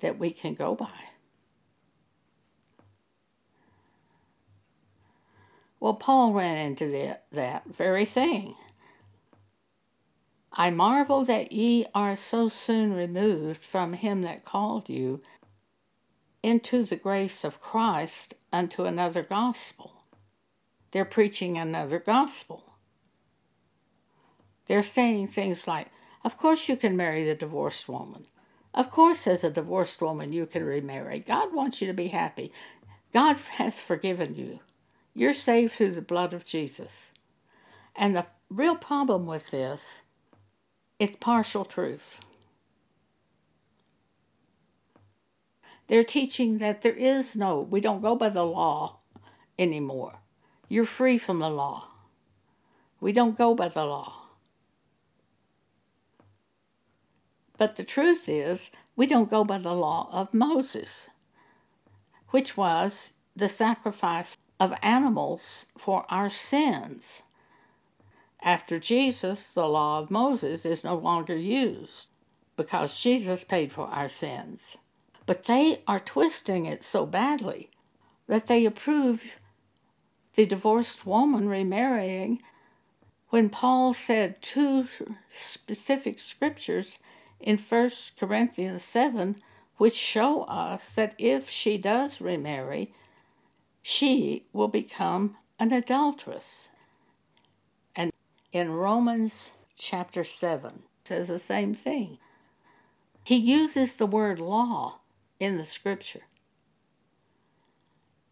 that 0.00 0.18
we 0.18 0.30
can 0.30 0.54
go 0.54 0.74
by. 0.74 0.90
Well, 5.80 5.94
Paul 5.94 6.32
ran 6.32 6.56
into 6.56 6.88
that, 6.88 7.24
that 7.32 7.64
very 7.66 8.04
thing. 8.04 8.54
I 10.56 10.70
marvel 10.70 11.24
that 11.24 11.50
ye 11.50 11.84
are 11.94 12.16
so 12.16 12.48
soon 12.48 12.92
removed 12.94 13.60
from 13.60 13.94
him 13.94 14.22
that 14.22 14.44
called 14.44 14.88
you 14.88 15.20
into 16.44 16.84
the 16.84 16.96
grace 16.96 17.42
of 17.42 17.60
Christ 17.60 18.34
unto 18.52 18.84
another 18.84 19.22
gospel. 19.22 20.04
They're 20.92 21.04
preaching 21.04 21.58
another 21.58 21.98
gospel. 21.98 22.76
They're 24.66 24.84
saying 24.84 25.28
things 25.28 25.66
like, 25.66 25.88
Of 26.22 26.36
course 26.36 26.68
you 26.68 26.76
can 26.76 26.96
marry 26.96 27.24
the 27.24 27.34
divorced 27.34 27.88
woman. 27.88 28.26
Of 28.72 28.90
course, 28.90 29.26
as 29.26 29.42
a 29.42 29.50
divorced 29.50 30.00
woman, 30.00 30.32
you 30.32 30.46
can 30.46 30.64
remarry. 30.64 31.18
God 31.18 31.52
wants 31.52 31.80
you 31.80 31.88
to 31.88 31.92
be 31.92 32.08
happy. 32.08 32.52
God 33.12 33.36
has 33.58 33.80
forgiven 33.80 34.36
you. 34.36 34.60
You're 35.14 35.34
saved 35.34 35.72
through 35.72 35.92
the 35.92 36.02
blood 36.02 36.32
of 36.32 36.44
Jesus. 36.44 37.10
And 37.96 38.14
the 38.14 38.26
real 38.48 38.76
problem 38.76 39.26
with 39.26 39.50
this, 39.50 40.02
it's 40.98 41.16
partial 41.20 41.64
truth. 41.64 42.20
They're 45.86 46.04
teaching 46.04 46.58
that 46.58 46.82
there 46.82 46.94
is 46.94 47.36
no, 47.36 47.60
we 47.60 47.80
don't 47.80 48.00
go 48.00 48.16
by 48.16 48.30
the 48.30 48.44
law 48.44 48.98
anymore. 49.58 50.20
You're 50.68 50.86
free 50.86 51.18
from 51.18 51.40
the 51.40 51.50
law. 51.50 51.88
We 53.00 53.12
don't 53.12 53.36
go 53.36 53.54
by 53.54 53.68
the 53.68 53.84
law. 53.84 54.14
But 57.58 57.76
the 57.76 57.84
truth 57.84 58.28
is, 58.28 58.70
we 58.96 59.06
don't 59.06 59.30
go 59.30 59.44
by 59.44 59.58
the 59.58 59.74
law 59.74 60.08
of 60.10 60.32
Moses, 60.32 61.08
which 62.30 62.56
was 62.56 63.10
the 63.36 63.48
sacrifice 63.48 64.36
of 64.58 64.74
animals 64.82 65.66
for 65.76 66.06
our 66.08 66.30
sins. 66.30 67.22
After 68.44 68.78
Jesus, 68.78 69.50
the 69.50 69.66
law 69.66 70.00
of 70.00 70.10
Moses 70.10 70.66
is 70.66 70.84
no 70.84 70.96
longer 70.96 71.34
used 71.34 72.08
because 72.58 73.00
Jesus 73.00 73.42
paid 73.42 73.72
for 73.72 73.86
our 73.86 74.08
sins. 74.08 74.76
But 75.24 75.44
they 75.44 75.80
are 75.88 75.98
twisting 75.98 76.66
it 76.66 76.84
so 76.84 77.06
badly 77.06 77.70
that 78.26 78.46
they 78.46 78.66
approve 78.66 79.40
the 80.34 80.44
divorced 80.44 81.06
woman 81.06 81.48
remarrying 81.48 82.42
when 83.30 83.48
Paul 83.48 83.94
said 83.94 84.42
two 84.42 84.88
specific 85.34 86.18
scriptures 86.18 86.98
in 87.40 87.56
1 87.56 87.90
Corinthians 88.18 88.84
7 88.84 89.36
which 89.78 89.94
show 89.94 90.42
us 90.42 90.90
that 90.90 91.14
if 91.16 91.48
she 91.48 91.78
does 91.78 92.20
remarry, 92.20 92.92
she 93.82 94.44
will 94.52 94.68
become 94.68 95.36
an 95.58 95.72
adulteress. 95.72 96.68
In 98.54 98.70
Romans 98.70 99.50
chapter 99.76 100.22
7 100.22 100.84
says 101.04 101.26
the 101.26 101.40
same 101.40 101.74
thing. 101.74 102.18
He 103.24 103.34
uses 103.34 103.94
the 103.94 104.06
word 104.06 104.38
law 104.38 105.00
in 105.40 105.58
the 105.58 105.66
scripture. 105.66 106.20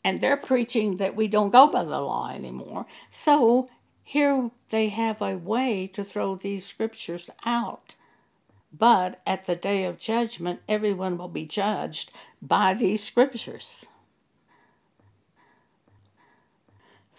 And 0.05 0.21
they're 0.21 0.37
preaching 0.37 0.99
that 0.99 1.17
we 1.17 1.27
don't 1.27 1.51
go 1.51 1.67
by 1.67 1.83
the 1.83 2.01
law 2.01 2.31
anymore. 2.31 2.87
So 3.11 3.69
here 4.05 4.53
they 4.71 4.91
have 4.91 5.21
a 5.21 5.37
way 5.37 5.89
to 5.89 6.05
throw 6.05 6.37
these 6.37 6.65
scriptures 6.65 7.29
out. 7.45 7.97
But 8.73 9.21
at 9.27 9.47
the 9.47 9.57
day 9.57 9.83
of 9.83 9.99
judgment, 9.99 10.61
everyone 10.69 11.19
will 11.19 11.27
be 11.27 11.47
judged 11.47 12.13
by 12.41 12.75
these 12.75 13.03
scriptures. 13.03 13.87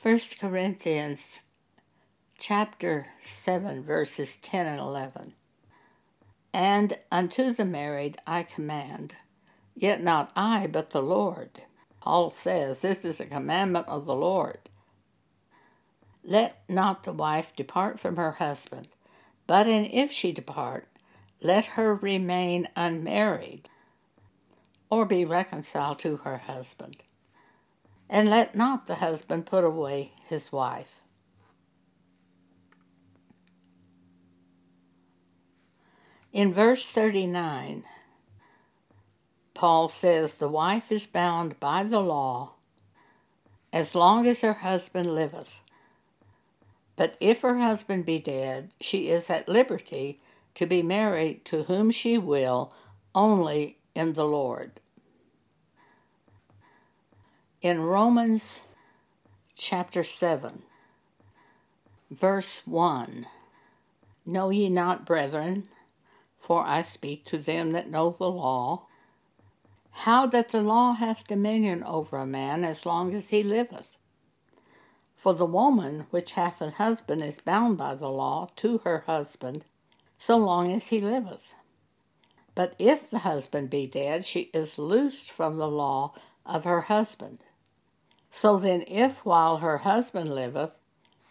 1 0.02 0.20
Corinthians 0.39 1.42
chapter 2.45 3.08
7 3.21 3.82
verses 3.82 4.36
10 4.36 4.65
and 4.67 4.79
11. 4.82 5.34
And 6.53 6.99
unto 7.10 7.53
the 7.53 7.63
married 7.63 8.17
I 8.27 8.43
command, 8.43 9.15
yet 9.73 10.03
not 10.03 10.29
I, 10.36 10.67
but 10.67 10.89
the 10.89 11.01
Lord. 11.01 11.62
Paul 12.01 12.32
says 12.32 12.79
this 12.79 13.06
is 13.06 13.21
a 13.21 13.25
commandment 13.27 13.88
of 13.88 14.03
the 14.03 14.13
Lord. 14.13 14.58
Let 16.21 16.62
not 16.67 17.06
the 17.06 17.13
wife 17.13 17.56
depart 17.56 17.97
from 17.97 18.17
her 18.17 18.32
husband, 18.32 18.89
but 19.47 19.65
and 19.65 19.88
if 19.89 20.12
she 20.12 20.34
depart, 20.34 20.89
let 21.41 21.77
her 21.77 21.95
remain 21.95 22.67
unmarried, 22.75 23.69
or 24.89 25.06
be 25.06 25.23
reconciled 25.23 25.99
to 25.99 26.17
her 26.17 26.39
husband 26.39 26.97
and 28.10 28.29
let 28.29 28.53
not 28.53 28.86
the 28.86 28.95
husband 28.95 29.45
put 29.45 29.63
away 29.63 30.12
his 30.25 30.51
wife. 30.51 31.03
In 36.34 36.54
verse 36.54 36.86
39, 36.86 37.86
Paul 39.54 39.88
says, 39.88 40.36
The 40.36 40.50
wife 40.50 40.91
is 40.91 41.06
bound 41.08 41.60
by 41.62 41.84
the 41.84 42.02
law 42.02 42.56
as 43.72 43.96
long 43.96 44.28
as 44.28 44.41
her 44.41 44.54
husband 44.54 45.13
liveth. 45.15 45.62
But 46.98 47.15
if 47.22 47.41
her 47.41 47.60
husband 47.60 48.06
be 48.06 48.19
dead, 48.19 48.72
she 48.82 49.08
is 49.10 49.30
at 49.30 49.48
liberty 49.48 50.19
to 50.56 50.65
be 50.65 50.84
married 50.84 51.46
to 51.46 51.63
whom 51.63 51.91
she 51.91 52.17
will, 52.17 52.74
only 53.15 53.78
in 53.96 54.13
the 54.13 54.26
Lord 54.26 54.82
in 57.63 57.80
Romans 57.80 58.62
chapter 59.56 60.04
7, 60.04 60.63
verse 62.12 62.67
1 62.67 63.26
Know 64.26 64.50
ye 64.50 64.69
not, 64.69 65.06
brethren, 65.06 65.69
for 66.43 66.65
I 66.65 66.82
speak 66.82 67.23
to 67.27 67.38
them 67.38 67.71
that 67.71 67.89
know 67.89 68.12
the 68.12 68.29
law, 68.29 68.88
how 69.91 70.25
that 70.27 70.49
the 70.49 70.62
law 70.62 70.91
hath 70.91 71.25
dominion 71.25 71.86
over 71.86 72.17
a 72.17 72.25
man 72.25 72.65
as 72.65 72.86
long 72.86 73.15
as 73.15 73.29
he 73.29 73.43
liveth? 73.43 73.95
For 75.15 75.34
the 75.34 75.45
woman 75.45 76.06
which 76.10 76.34
hath 76.34 76.62
an 76.62 76.73
husband 76.73 77.23
is 77.23 77.39
bound 77.39 77.77
by 77.77 77.95
the 77.95 78.10
law 78.10 78.49
to 78.58 78.79
her 78.79 79.06
husband 79.08 79.63
so 80.17 80.36
long 80.36 80.69
as 80.69 80.88
he 80.88 80.99
liveth. 80.99 81.56
But 82.56 82.75
if 82.77 83.10
the 83.10 83.19
husband 83.19 83.69
be 83.69 83.88
dead, 83.88 84.25
she 84.25 84.49
is 84.53 84.77
loosed 84.77 85.32
from 85.32 85.58
the 85.58 85.69
law 85.69 86.13
of 86.45 86.65
her 86.65 86.82
husband. 86.82 87.39
So 88.32 88.60
then, 88.60 88.84
if 88.86 89.25
while 89.25 89.58
her 89.58 89.77
husband 89.77 90.36
liveth, 90.36 90.77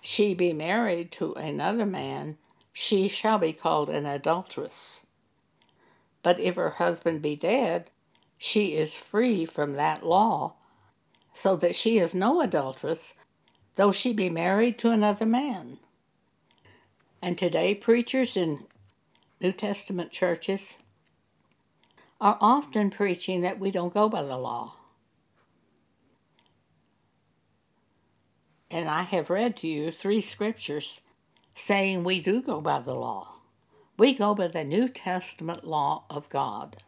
she 0.01 0.33
be 0.33 0.55
married 0.55 1.13
to 1.13 1.35
another 1.35 1.85
man, 1.85 2.39
she 2.73 3.09
shall 3.09 3.39
be 3.39 3.53
called 3.53 3.91
an 3.91 4.07
adulteress. 4.07 5.03
But 6.23 6.41
if 6.41 6.55
her 6.55 6.71
husband 6.71 7.21
be 7.21 7.37
dead, 7.37 7.91
she 8.39 8.75
is 8.75 8.95
free 8.95 9.45
from 9.45 9.75
that 9.75 10.05
law, 10.05 10.55
so 11.35 11.57
that 11.57 11.75
she 11.75 11.99
is 11.99 12.15
no 12.15 12.41
adulteress, 12.41 13.15
though 13.77 13.93
she 13.93 14.13
be 14.13 14.31
married 14.31 14.79
to 14.79 14.91
another 14.91 15.27
man. 15.27 15.79
And 17.21 17.39
today, 17.39 17.75
preachers 17.75 18.37
in 18.37 18.67
New 19.41 19.53
Testament 19.53 20.11
churches 20.11 20.77
are 22.21 22.39
often 22.41 22.91
preaching 22.91 23.43
that 23.43 23.59
we 23.59 23.71
don't 23.71 23.95
go 23.95 24.09
by 24.09 24.23
the 24.23 24.37
law. 24.37 24.75
And 28.71 28.89
I 28.89 29.03
have 29.03 29.29
read 29.29 29.57
to 29.59 29.69
you 29.69 29.91
three 29.91 30.21
scriptures 30.21 31.01
saying 31.55 32.05
we 32.05 32.21
do 32.21 32.41
go 32.43 32.61
by 32.61 32.81
the 32.81 32.95
law. 32.95 33.37
We 33.97 34.15
go 34.15 34.35
by 34.35 34.49
the 34.49 34.65
New 34.65 34.89
Testament 34.89 35.65
law 35.65 36.05
of 36.09 36.29
God. 36.29 36.79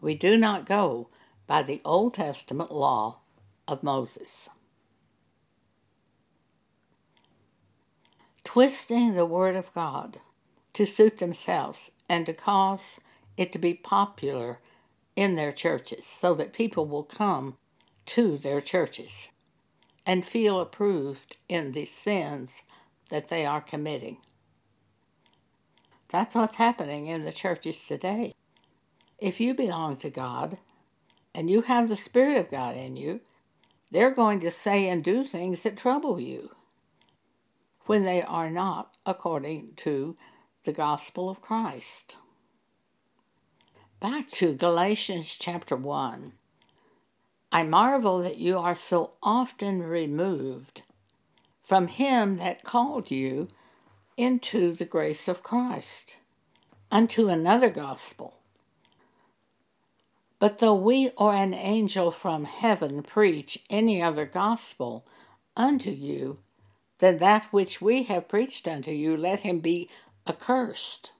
We 0.00 0.14
do 0.14 0.36
not 0.36 0.66
go 0.66 1.08
by 1.46 1.62
the 1.62 1.80
Old 1.84 2.14
Testament 2.14 2.72
law 2.72 3.18
of 3.68 3.82
Moses. 3.82 4.48
Twisting 8.44 9.14
the 9.14 9.26
Word 9.26 9.56
of 9.56 9.72
God 9.72 10.20
to 10.72 10.86
suit 10.86 11.18
themselves 11.18 11.90
and 12.08 12.26
to 12.26 12.32
cause 12.32 13.00
it 13.36 13.52
to 13.52 13.58
be 13.58 13.74
popular 13.74 14.60
in 15.14 15.34
their 15.34 15.52
churches 15.52 16.06
so 16.06 16.34
that 16.34 16.52
people 16.52 16.86
will 16.86 17.02
come 17.02 17.56
to 18.06 18.38
their 18.38 18.60
churches 18.60 19.28
and 20.06 20.24
feel 20.24 20.60
approved 20.60 21.36
in 21.48 21.72
the 21.72 21.84
sins 21.84 22.62
that 23.10 23.28
they 23.28 23.44
are 23.44 23.60
committing. 23.60 24.18
That's 26.08 26.34
what's 26.34 26.56
happening 26.56 27.08
in 27.08 27.22
the 27.22 27.32
churches 27.32 27.84
today. 27.84 28.32
If 29.18 29.40
you 29.40 29.52
belong 29.52 29.96
to 29.98 30.10
God 30.10 30.58
and 31.34 31.50
you 31.50 31.62
have 31.62 31.88
the 31.88 31.96
Spirit 31.96 32.38
of 32.38 32.50
God 32.50 32.76
in 32.76 32.96
you, 32.96 33.20
they're 33.90 34.12
going 34.12 34.40
to 34.40 34.50
say 34.50 34.88
and 34.88 35.02
do 35.02 35.24
things 35.24 35.62
that 35.62 35.76
trouble 35.76 36.20
you 36.20 36.50
when 37.86 38.04
they 38.04 38.22
are 38.22 38.50
not 38.50 38.94
according 39.04 39.72
to 39.76 40.16
the 40.64 40.72
gospel 40.72 41.28
of 41.28 41.40
Christ. 41.40 42.16
Back 44.00 44.30
to 44.32 44.54
Galatians 44.54 45.36
chapter 45.36 45.76
1. 45.76 46.32
I 47.56 47.62
marvel 47.62 48.18
that 48.18 48.36
you 48.36 48.58
are 48.58 48.74
so 48.74 49.12
often 49.22 49.82
removed 49.82 50.82
from 51.62 51.88
him 51.88 52.36
that 52.36 52.64
called 52.64 53.10
you 53.10 53.48
into 54.14 54.74
the 54.74 54.84
grace 54.84 55.26
of 55.26 55.42
Christ, 55.42 56.18
unto 56.90 57.30
another 57.30 57.70
gospel. 57.70 58.40
But 60.38 60.58
though 60.58 60.74
we 60.74 61.08
or 61.16 61.32
an 61.32 61.54
angel 61.54 62.10
from 62.10 62.44
heaven 62.44 63.02
preach 63.02 63.64
any 63.70 64.02
other 64.02 64.26
gospel 64.26 65.06
unto 65.56 65.88
you 65.88 66.40
than 66.98 67.16
that 67.20 67.50
which 67.54 67.80
we 67.80 68.02
have 68.02 68.28
preached 68.28 68.68
unto 68.68 68.90
you, 68.90 69.16
let 69.16 69.40
him 69.40 69.60
be 69.60 69.88
accursed. 70.28 71.12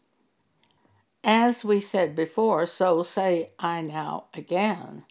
As 1.25 1.65
we 1.65 1.81
said 1.81 2.15
before, 2.15 2.67
so 2.67 3.03
say 3.03 3.49
I 3.59 3.81
now 3.81 4.27
again. 4.35 5.07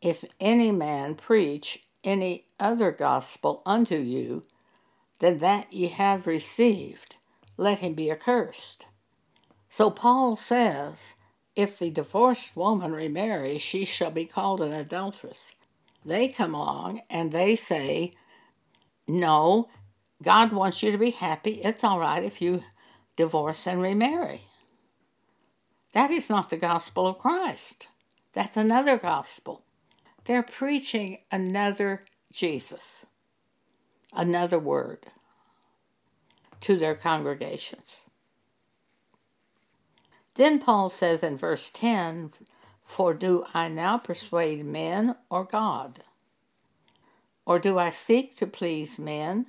If 0.00 0.24
any 0.40 0.72
man 0.72 1.14
preach 1.14 1.86
any 2.04 2.46
other 2.60 2.92
gospel 2.92 3.62
unto 3.66 3.96
you 3.96 4.44
than 5.18 5.38
that 5.38 5.72
ye 5.72 5.88
have 5.88 6.26
received, 6.26 7.16
let 7.56 7.78
him 7.78 7.94
be 7.94 8.10
accursed. 8.10 8.86
So 9.68 9.90
Paul 9.90 10.36
says, 10.36 11.14
if 11.54 11.78
the 11.78 11.90
divorced 11.90 12.56
woman 12.56 12.92
remarries, 12.92 13.62
she 13.62 13.84
shall 13.84 14.10
be 14.10 14.26
called 14.26 14.60
an 14.60 14.72
adulteress. 14.72 15.54
They 16.04 16.28
come 16.28 16.54
along 16.54 17.00
and 17.10 17.32
they 17.32 17.56
say, 17.56 18.12
No, 19.08 19.68
God 20.22 20.52
wants 20.52 20.82
you 20.82 20.92
to 20.92 20.98
be 20.98 21.10
happy. 21.10 21.60
It's 21.64 21.82
all 21.82 21.98
right 21.98 22.22
if 22.22 22.40
you 22.40 22.62
divorce 23.16 23.66
and 23.66 23.82
remarry. 23.82 24.42
That 25.94 26.10
is 26.10 26.28
not 26.28 26.50
the 26.50 26.56
gospel 26.56 27.06
of 27.06 27.18
Christ. 27.18 27.88
That's 28.34 28.56
another 28.56 28.98
gospel. 28.98 29.65
They're 30.26 30.42
preaching 30.42 31.18
another 31.30 32.04
Jesus, 32.32 33.06
another 34.12 34.58
word 34.58 35.06
to 36.62 36.76
their 36.76 36.96
congregations. 36.96 37.98
Then 40.34 40.58
Paul 40.58 40.90
says 40.90 41.22
in 41.22 41.38
verse 41.38 41.70
10 41.70 42.32
For 42.84 43.14
do 43.14 43.44
I 43.54 43.68
now 43.68 43.98
persuade 43.98 44.64
men 44.66 45.14
or 45.30 45.44
God? 45.44 46.00
Or 47.46 47.60
do 47.60 47.78
I 47.78 47.90
seek 47.90 48.34
to 48.38 48.48
please 48.48 48.98
men? 48.98 49.46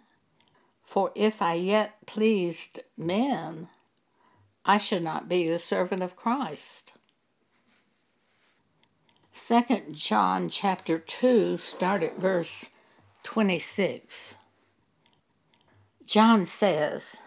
For 0.86 1.12
if 1.16 1.42
I 1.42 1.56
yet 1.56 2.06
pleased 2.06 2.82
men, 2.96 3.70
I 4.64 4.78
should 4.78 5.04
not 5.04 5.28
be 5.28 5.50
the 5.50 5.58
servant 5.58 6.04
of 6.04 6.16
Christ. 6.16 6.94
Second 9.38 9.94
John 9.94 10.50
chapter 10.50 10.98
2, 10.98 11.58
start 11.58 12.02
at 12.02 12.20
verse 12.20 12.72
26. 13.22 14.34
John 16.06 16.48
says, 16.48 17.18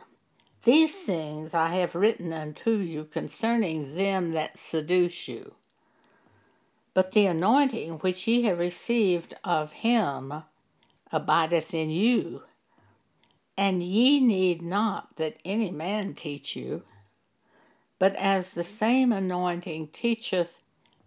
These 0.65 0.99
things 0.99 1.55
I 1.55 1.77
have 1.77 1.95
written 1.95 2.33
unto 2.33 2.73
you 2.73 3.05
concerning 3.05 3.95
them 3.95 4.33
that 4.33 4.59
seduce 4.59 5.29
you. 5.29 5.55
But 6.95 7.13
the 7.13 7.27
anointing 7.27 8.01
which 8.01 8.27
ye 8.27 8.43
have 8.43 8.59
received 8.59 9.35
of 9.45 9.73
him 9.73 10.43
abideth 11.13 11.73
in 11.73 11.91
you, 11.91 12.43
and 13.57 13.85
ye 13.85 14.19
need 14.19 14.63
not 14.63 15.15
that 15.17 15.39
any 15.45 15.71
man 15.71 16.15
teach 16.15 16.57
you, 16.57 16.83
but 18.01 18.17
as 18.17 18.51
the 18.51 18.65
same 18.65 19.13
anointing 19.13 19.89
teacheth 19.93 20.61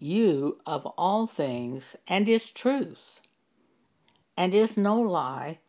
you 0.04 0.60
of 0.66 0.86
all 0.98 1.26
things, 1.26 1.96
and 2.08 2.28
is 2.28 2.52
truth, 2.52 3.22
and 4.36 4.54
is 4.54 4.78
no 4.78 5.00
lie, 5.00 5.60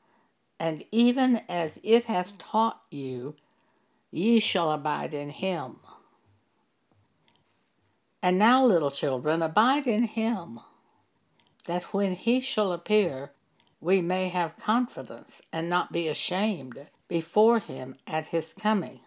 and 0.59 0.85
even 0.91 1.41
as 1.49 1.78
it 1.82 2.05
hath 2.07 2.37
taught 2.39 2.82
you, 2.91 3.37
ye 4.11 4.41
shall 4.41 4.72
abide 4.72 5.14
in 5.14 5.30
him. 5.30 5.76
And 8.22 8.39
now, 8.39 8.64
little 8.64 8.91
children, 8.91 9.43
abide 9.43 9.87
in 9.87 10.05
him, 10.05 10.61
that 11.66 11.93
when 11.95 12.14
he 12.14 12.41
shall 12.41 12.72
appear, 12.72 13.32
we 13.80 14.01
may 14.01 14.30
have 14.30 14.57
confidence 14.57 15.43
and 15.53 15.68
not 15.68 15.93
be 15.93 16.09
ashamed 16.09 16.89
before 17.07 17.59
him 17.59 17.97
at 18.07 18.26
his 18.26 18.55
coming. 18.55 19.01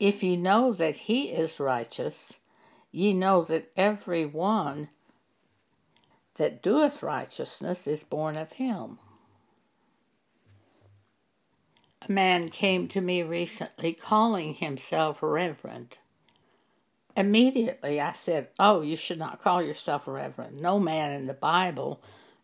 If 0.00 0.22
ye 0.22 0.36
know 0.36 0.72
that 0.72 0.94
he 0.94 1.24
is 1.28 1.60
righteous, 1.60 2.38
ye 2.90 3.12
know 3.12 3.42
that 3.44 3.70
every 3.76 4.24
one 4.24 4.88
that 6.36 6.62
doeth 6.62 7.02
righteousness 7.02 7.86
is 7.86 8.02
born 8.02 8.36
of 8.36 8.52
him. 8.54 8.98
A 12.08 12.12
man 12.12 12.48
came 12.48 12.88
to 12.88 13.00
me 13.00 13.22
recently 13.22 13.92
calling 13.92 14.54
himself 14.54 15.18
Reverend. 15.20 15.98
Immediately 17.16 18.00
I 18.00 18.12
said, 18.12 18.48
Oh, 18.58 18.80
you 18.80 18.96
should 18.96 19.18
not 19.18 19.40
call 19.40 19.60
yourself 19.60 20.06
Reverend. 20.06 20.62
No 20.62 20.78
man 20.78 21.12
in 21.12 21.26
the 21.26 21.34
Bible 21.34 22.00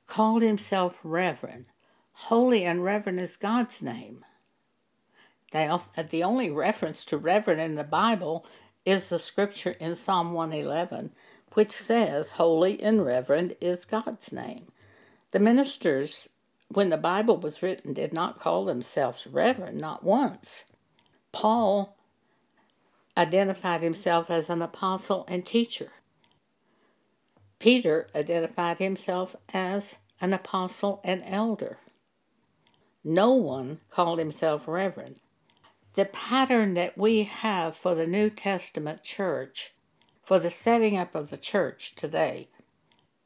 called 0.07 0.42
himself 0.42 0.97
Reverend. 1.05 1.66
Holy 2.12 2.64
and 2.64 2.82
Reverend 2.82 3.20
is 3.20 3.36
God's 3.36 3.80
name. 3.80 4.24
the 6.11 6.24
only 6.24 6.51
reference 6.51 7.05
to 7.07 7.16
Reverend 7.16 7.61
in 7.61 7.76
the 7.76 7.84
Bible 7.84 8.45
is 8.85 9.09
the 9.09 9.18
scripture 9.18 9.76
in 9.80 9.97
Psalm 9.97 10.32
111, 10.32 11.12
which 11.53 11.72
says, 11.72 12.30
Holy 12.30 12.82
and 12.82 13.05
Reverend 13.05 13.57
is 13.61 13.85
God's 13.85 14.32
name. 14.32 14.66
The 15.30 15.41
ministers 15.41 16.28
when 16.68 16.91
the 16.91 16.97
Bible 16.97 17.37
was 17.37 17.62
written, 17.62 17.93
did 17.93 18.12
not 18.12 18.39
call 18.39 18.64
themselves 18.64 19.26
reverend, 19.26 19.80
not 19.80 20.03
once. 20.03 20.64
Paul 21.32 21.97
identified 23.16 23.80
himself 23.80 24.30
as 24.30 24.51
an 24.51 24.61
apostle 24.61 25.24
and 25.28 25.47
teacher. 25.47 25.93
Peter 27.59 28.09
identified 28.14 28.78
himself 28.78 29.37
as 29.53 29.97
an 30.20 30.32
apostle 30.32 31.01
and 31.05 31.22
elder. 31.26 31.78
No 33.05 33.32
one 33.35 33.78
called 33.91 34.18
himself 34.18 34.66
reverend. 34.66 35.20
The 35.95 36.05
pattern 36.05 36.74
that 36.74 36.99
we 36.99 37.24
have 37.24 37.76
for 37.76 37.95
the 37.95 38.07
New 38.07 38.30
Testament 38.30 39.03
church, 39.03 39.72
for 40.22 40.38
the 40.38 40.51
setting 40.51 40.97
up 40.97 41.14
of 41.14 41.30
the 41.30 41.36
church 41.36 41.95
today, 41.95 42.49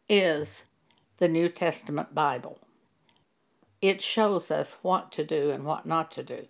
is 0.09 0.67
the 1.19 1.29
New 1.29 1.49
Testament 1.49 2.15
Bible 2.15 2.59
it 3.81 4.03
shows 4.03 4.51
us 4.51 4.77
what 4.83 5.13
to 5.13 5.25
do 5.25 5.51
and 5.51 5.65
what 5.65 5.87
not 5.87 6.11
to 6.13 6.23
do. 6.23 6.47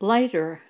Later, 0.00 0.62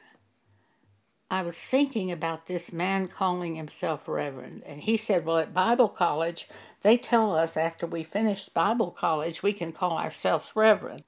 I 1.31 1.43
was 1.43 1.55
thinking 1.55 2.13
about 2.13 2.47
this 2.47 2.73
man 2.73 3.09
calling 3.09 3.57
himself 3.57 4.07
Reverend, 4.07 4.63
and 4.65 4.81
he 4.81 4.97
said, 4.97 5.25
Well, 5.25 5.39
at 5.39 5.55
Bible 5.55 5.89
college, 5.89 6.49
they 6.83 6.97
tell 6.97 7.35
us 7.35 7.57
after 7.57 7.87
we 7.87 8.03
finish 8.03 8.49
Bible 8.49 8.91
college, 8.91 9.43
we 9.43 9.53
can 9.53 9.73
call 9.73 9.99
ourselves 9.99 10.53
Reverend. 10.55 11.05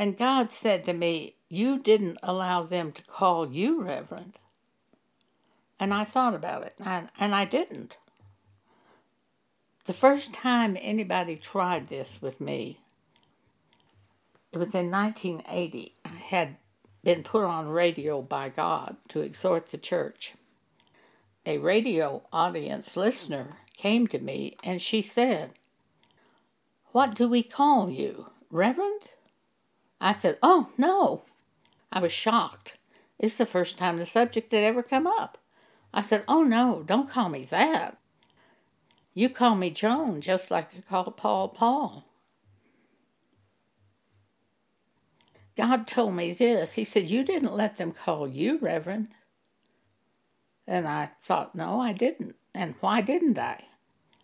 And 0.00 0.16
God 0.16 0.50
said 0.50 0.86
to 0.86 0.94
me, 0.94 1.34
You 1.50 1.78
didn't 1.78 2.20
allow 2.22 2.62
them 2.62 2.90
to 2.92 3.02
call 3.02 3.52
you 3.52 3.82
Reverend. 3.82 4.38
And 5.78 5.92
I 5.92 6.04
thought 6.04 6.32
about 6.34 6.62
it, 6.62 6.72
and, 6.82 7.10
and 7.18 7.34
I 7.34 7.44
didn't. 7.44 7.98
The 9.84 9.92
first 9.92 10.32
time 10.32 10.78
anybody 10.80 11.36
tried 11.36 11.88
this 11.88 12.22
with 12.22 12.40
me, 12.40 12.80
it 14.52 14.56
was 14.56 14.74
in 14.74 14.90
1980. 14.90 15.92
I 16.06 16.08
had 16.08 16.56
been 17.04 17.22
put 17.22 17.44
on 17.44 17.68
radio 17.68 18.22
by 18.22 18.48
God 18.48 18.96
to 19.08 19.20
exhort 19.20 19.68
the 19.68 19.76
church. 19.76 20.32
A 21.44 21.58
radio 21.58 22.22
audience 22.32 22.96
listener 22.96 23.58
came 23.76 24.06
to 24.06 24.18
me 24.18 24.56
and 24.64 24.80
she 24.80 25.02
said, 25.02 25.52
What 26.92 27.14
do 27.14 27.28
we 27.28 27.42
call 27.42 27.90
you, 27.90 28.30
Reverend? 28.50 29.02
I 30.00 30.14
said, 30.14 30.38
Oh, 30.42 30.70
no. 30.78 31.22
I 31.92 32.00
was 32.00 32.12
shocked. 32.12 32.78
It's 33.18 33.36
the 33.36 33.46
first 33.46 33.78
time 33.78 33.98
the 33.98 34.06
subject 34.06 34.52
had 34.52 34.64
ever 34.64 34.82
come 34.82 35.06
up. 35.06 35.38
I 35.92 36.02
said, 36.02 36.24
Oh 36.28 36.42
no, 36.42 36.82
don't 36.86 37.10
call 37.10 37.28
me 37.28 37.44
that. 37.46 37.98
You 39.12 39.28
call 39.28 39.56
me 39.56 39.70
Joan 39.70 40.20
just 40.20 40.50
like 40.50 40.68
you 40.74 40.82
call 40.82 41.10
Paul 41.10 41.48
Paul. 41.48 42.04
God 45.56 45.86
told 45.86 46.14
me 46.14 46.32
this. 46.32 46.74
He 46.74 46.84
said, 46.84 47.10
You 47.10 47.24
didn't 47.24 47.54
let 47.54 47.76
them 47.76 47.92
call 47.92 48.28
you 48.28 48.58
Reverend. 48.58 49.08
And 50.66 50.86
I 50.86 51.10
thought, 51.22 51.54
No, 51.54 51.80
I 51.80 51.92
didn't. 51.92 52.36
And 52.54 52.76
why 52.80 53.00
didn't 53.00 53.38
I? 53.38 53.64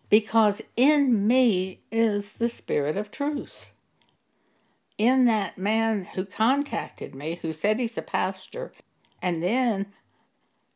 Because 0.09 0.61
in 0.77 1.27
me 1.27 1.81
is 1.91 2.33
the 2.33 2.49
Spirit 2.49 2.97
of 2.97 3.11
truth. 3.11 3.73
In 4.97 5.25
that 5.25 5.57
man 5.57 6.05
who 6.15 6.25
contacted 6.25 7.13
me, 7.13 7.39
who 7.41 7.53
said 7.53 7.79
he's 7.79 7.97
a 7.97 8.01
pastor, 8.01 8.71
and 9.21 9.43
then 9.43 9.93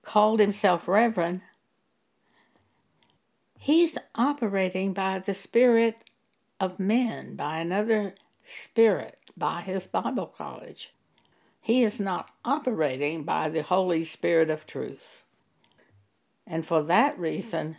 called 0.04 0.40
himself 0.40 0.88
Reverend, 0.88 1.42
he's 3.58 3.98
operating 4.16 4.94
by 4.94 5.20
the 5.20 5.34
Spirit 5.34 5.98
of 6.60 6.80
men, 6.80 7.36
by 7.36 7.58
another 7.60 8.14
Spirit 8.44 9.18
by 9.36 9.62
his 9.62 9.88
Bible 9.88 10.28
college. 10.28 10.94
He 11.60 11.84
is 11.84 12.00
not 12.00 12.32
operating 12.46 13.24
by 13.24 13.50
the 13.50 13.64
Holy 13.64 14.04
Spirit 14.04 14.50
of 14.50 14.66
truth. 14.66 15.24
And 16.46 16.66
for 16.66 16.82
that 16.84 17.18
reason, 17.18 17.78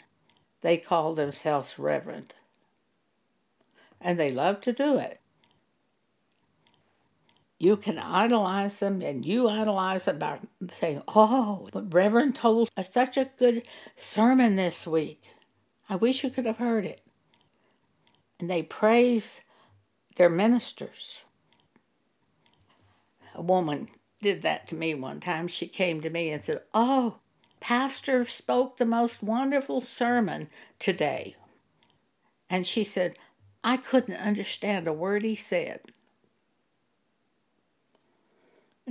they 0.61 0.77
call 0.77 1.15
themselves 1.15 1.79
reverend. 1.79 2.35
And 4.01 4.19
they 4.19 4.31
love 4.31 4.61
to 4.63 4.73
do 4.73 4.97
it. 4.97 5.21
You 7.63 7.77
can 7.77 7.99
idolize 7.99 8.81
them, 8.81 9.03
and 9.03 9.25
you 9.25 9.49
idolize 9.49 10.07
them 10.07 10.19
by 10.19 10.41
saying, 10.73 11.03
Oh, 11.09 11.69
but 11.73 11.95
Reverend 11.95 12.35
told 12.35 12.71
such 12.83 13.17
a 13.17 13.31
good 13.39 13.69
sermon 13.97 14.57
this 14.57 14.87
week. 14.87 15.31
I 15.89 15.97
wish 15.97 16.25
you 16.25 16.31
could 16.31 16.47
have 16.47 16.59
heard 16.59 16.85
it. 16.85 17.03
And 18.41 18.51
they 18.51 18.65
praise 18.65 19.43
their 20.17 20.31
ministers 20.31 21.23
a 23.35 23.43
woman 23.43 23.89
did 24.21 24.43
that 24.43 24.67
to 24.69 24.75
me 24.75 24.95
one 24.95 25.21
time. 25.21 25.49
She 25.49 25.67
came 25.67 26.01
to 26.01 26.11
me 26.11 26.31
and 26.31 26.43
said, 26.43 26.63
Oh, 26.75 27.19
Pastor 27.61 28.27
spoke 28.27 28.77
the 28.77 28.87
most 28.87 29.23
wonderful 29.23 29.81
sermon 29.81 30.49
today. 30.79 31.37
And 32.51 32.67
she 32.67 32.85
said, 32.85 33.17
I 33.65 33.77
couldn't 33.77 34.17
understand 34.17 34.87
a 34.87 34.93
word 34.93 35.25
he 35.25 35.35
said. 35.35 35.81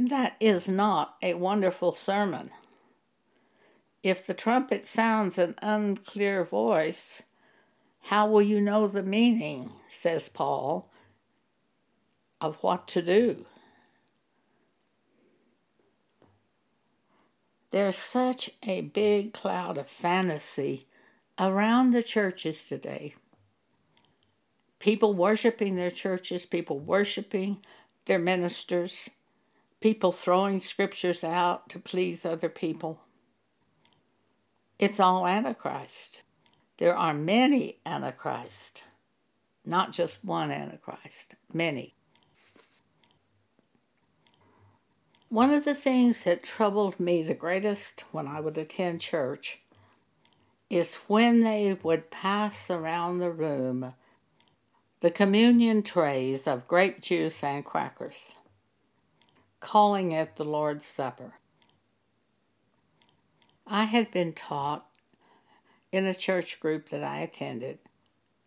That 0.10 0.36
is 0.40 0.68
not 0.68 1.16
a 1.22 1.36
wonderful 1.36 1.94
sermon. 1.94 2.50
If 4.02 4.26
the 4.26 4.34
trumpet 4.34 4.88
sounds 4.88 5.38
an 5.38 5.54
unclear 5.62 6.44
voice, 6.44 7.22
how 8.06 8.28
will 8.28 8.42
you 8.42 8.60
know 8.60 8.88
the 8.88 9.04
meaning, 9.04 9.70
says 9.90 10.28
Paul, 10.28 10.92
of 12.40 12.56
what 12.64 12.88
to 12.90 13.04
do? 13.04 13.46
There's 17.70 17.96
such 17.96 18.50
a 18.64 18.82
big 18.82 19.34
cloud 19.34 19.78
of 19.78 19.88
fantasy 19.88 20.88
around 21.38 21.92
the 21.92 22.02
churches 22.02 22.68
today. 22.68 23.14
People 24.80 25.14
worshiping 25.14 25.76
their 25.76 25.92
churches, 25.92 26.48
people 26.48 26.80
worshiping 26.80 27.64
their 28.06 28.18
ministers, 28.18 29.08
people 29.82 30.12
throwing 30.12 30.60
scriptures 30.60 31.24
out 31.24 31.68
to 31.70 31.80
please 31.80 32.26
other 32.26 32.50
people. 32.50 33.02
It's 34.80 35.00
all 35.00 35.28
Antichrist. 35.28 36.22
There 36.78 36.96
are 36.96 37.14
many 37.14 37.80
Antichrist, 37.86 38.84
not 39.66 39.92
just 39.92 40.24
one 40.24 40.52
Antichrist, 40.52 41.36
many. 41.54 41.96
One 45.30 45.52
of 45.52 45.66
the 45.66 45.76
things 45.76 46.24
that 46.24 46.44
troubled 46.44 47.00
me 47.00 47.24
the 47.24 47.34
greatest 47.34 48.04
when 48.12 48.28
I 48.28 48.40
would 48.40 48.58
attend 48.58 49.02
church 49.02 49.60
is 50.70 50.96
when 51.08 51.42
they 51.42 51.78
would 51.84 52.12
pass 52.12 52.70
around 52.70 53.20
the 53.20 53.32
room 53.32 53.94
the 55.02 55.12
communion 55.12 55.82
trays 55.82 56.46
of 56.46 56.68
grape 56.68 57.02
juice 57.02 57.44
and 57.44 57.66
crackers, 57.66 58.36
calling 59.62 60.12
it 60.12 60.36
the 60.36 60.44
Lord's 60.44 60.86
Supper. 60.86 61.36
I 63.66 63.86
had 63.86 64.12
been 64.12 64.34
taught 64.34 64.86
in 65.94 66.06
a 66.06 66.14
church 66.14 66.60
group 66.60 66.90
that 66.90 67.04
I 67.04 67.20
attended 67.20 67.80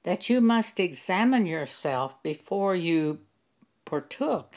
that 0.03 0.29
you 0.29 0.43
must 0.43 0.79
examine 0.79 1.47
yourself 1.47 2.23
before 2.23 2.77
you 2.77 3.21
partook 3.87 4.57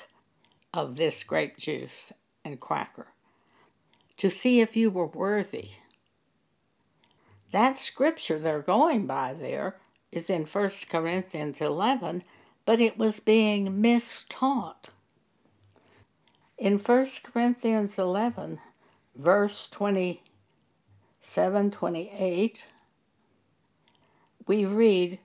of 0.74 0.98
this 0.98 1.24
grape 1.24 1.58
juice 1.58 2.12
and 2.44 2.60
cracker 2.60 3.08
to 4.18 4.30
see 4.30 4.60
if 4.60 4.76
you 4.76 4.90
were 4.90 5.08
worthy. 5.08 5.70
That 7.52 7.78
scripture 7.78 8.38
they're 8.38 8.62
going 8.62 9.08
by 9.08 9.34
there 9.34 9.78
is 10.12 10.30
in 10.30 10.46
1 10.46 10.70
Corinthians 10.90 11.62
11, 11.62 12.24
but 12.66 12.82
it 12.82 12.98
was 12.98 13.20
being 13.20 13.82
mistaught. 13.82 14.90
In 16.58 16.80
1 16.80 17.08
Corinthians 17.24 18.00
11, 18.00 18.60
verse 19.16 19.70
27 19.70 21.70
28, 21.70 22.68
we 24.48 24.66
read, 24.66 25.20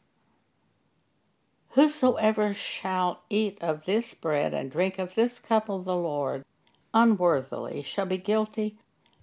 Whosoever 1.70 2.52
shall 2.52 3.22
eat 3.30 3.56
of 3.62 3.86
this 3.86 4.12
bread 4.12 4.52
and 4.52 4.70
drink 4.70 4.98
of 4.98 5.14
this 5.14 5.38
cup 5.38 5.70
of 5.70 5.86
the 5.86 5.96
Lord 5.96 6.44
unworthily 6.92 7.80
shall 7.80 8.04
be 8.04 8.18
guilty 8.18 8.76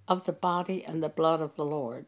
of 0.07 0.25
the 0.25 0.33
body 0.33 0.83
and 0.83 1.03
the 1.03 1.09
blood 1.09 1.41
of 1.41 1.55
the 1.55 1.65
Lord. 1.65 2.07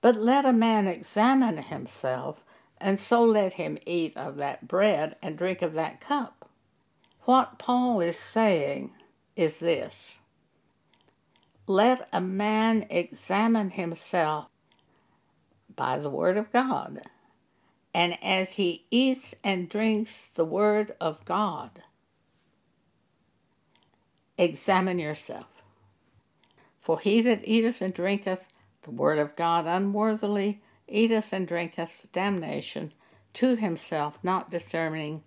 But 0.00 0.16
let 0.16 0.46
a 0.46 0.54
man 0.54 0.86
examine 0.86 1.58
himself, 1.58 2.42
and 2.78 2.98
so 2.98 3.22
let 3.22 3.52
him 3.52 3.76
eat 3.84 4.16
of 4.16 4.36
that 4.36 4.66
bread 4.66 5.16
and 5.20 5.36
drink 5.36 5.60
of 5.60 5.74
that 5.74 6.00
cup. 6.00 6.41
What 7.24 7.58
Paul 7.58 8.00
is 8.00 8.18
saying 8.18 8.92
is 9.36 9.58
this 9.58 10.18
Let 11.66 12.08
a 12.12 12.20
man 12.20 12.86
examine 12.90 13.70
himself 13.70 14.48
by 15.74 15.98
the 15.98 16.10
Word 16.10 16.36
of 16.36 16.52
God 16.52 17.02
and 17.94 18.18
as 18.22 18.54
he 18.54 18.86
eats 18.90 19.34
and 19.44 19.68
drinks 19.68 20.30
the 20.34 20.44
word 20.44 20.94
of 21.00 21.24
God, 21.24 21.82
examine 24.38 24.98
yourself. 24.98 25.46
For 26.80 26.98
he 26.98 27.20
that 27.22 27.46
eateth 27.46 27.82
and 27.82 27.92
drinketh 27.92 28.48
the 28.82 28.90
word 28.90 29.18
of 29.18 29.36
God 29.36 29.66
unworthily 29.66 30.62
eateth 30.88 31.32
and 31.32 31.46
drinketh 31.46 32.06
damnation 32.12 32.92
to 33.34 33.56
himself, 33.56 34.18
not 34.22 34.50
discerning 34.50 35.22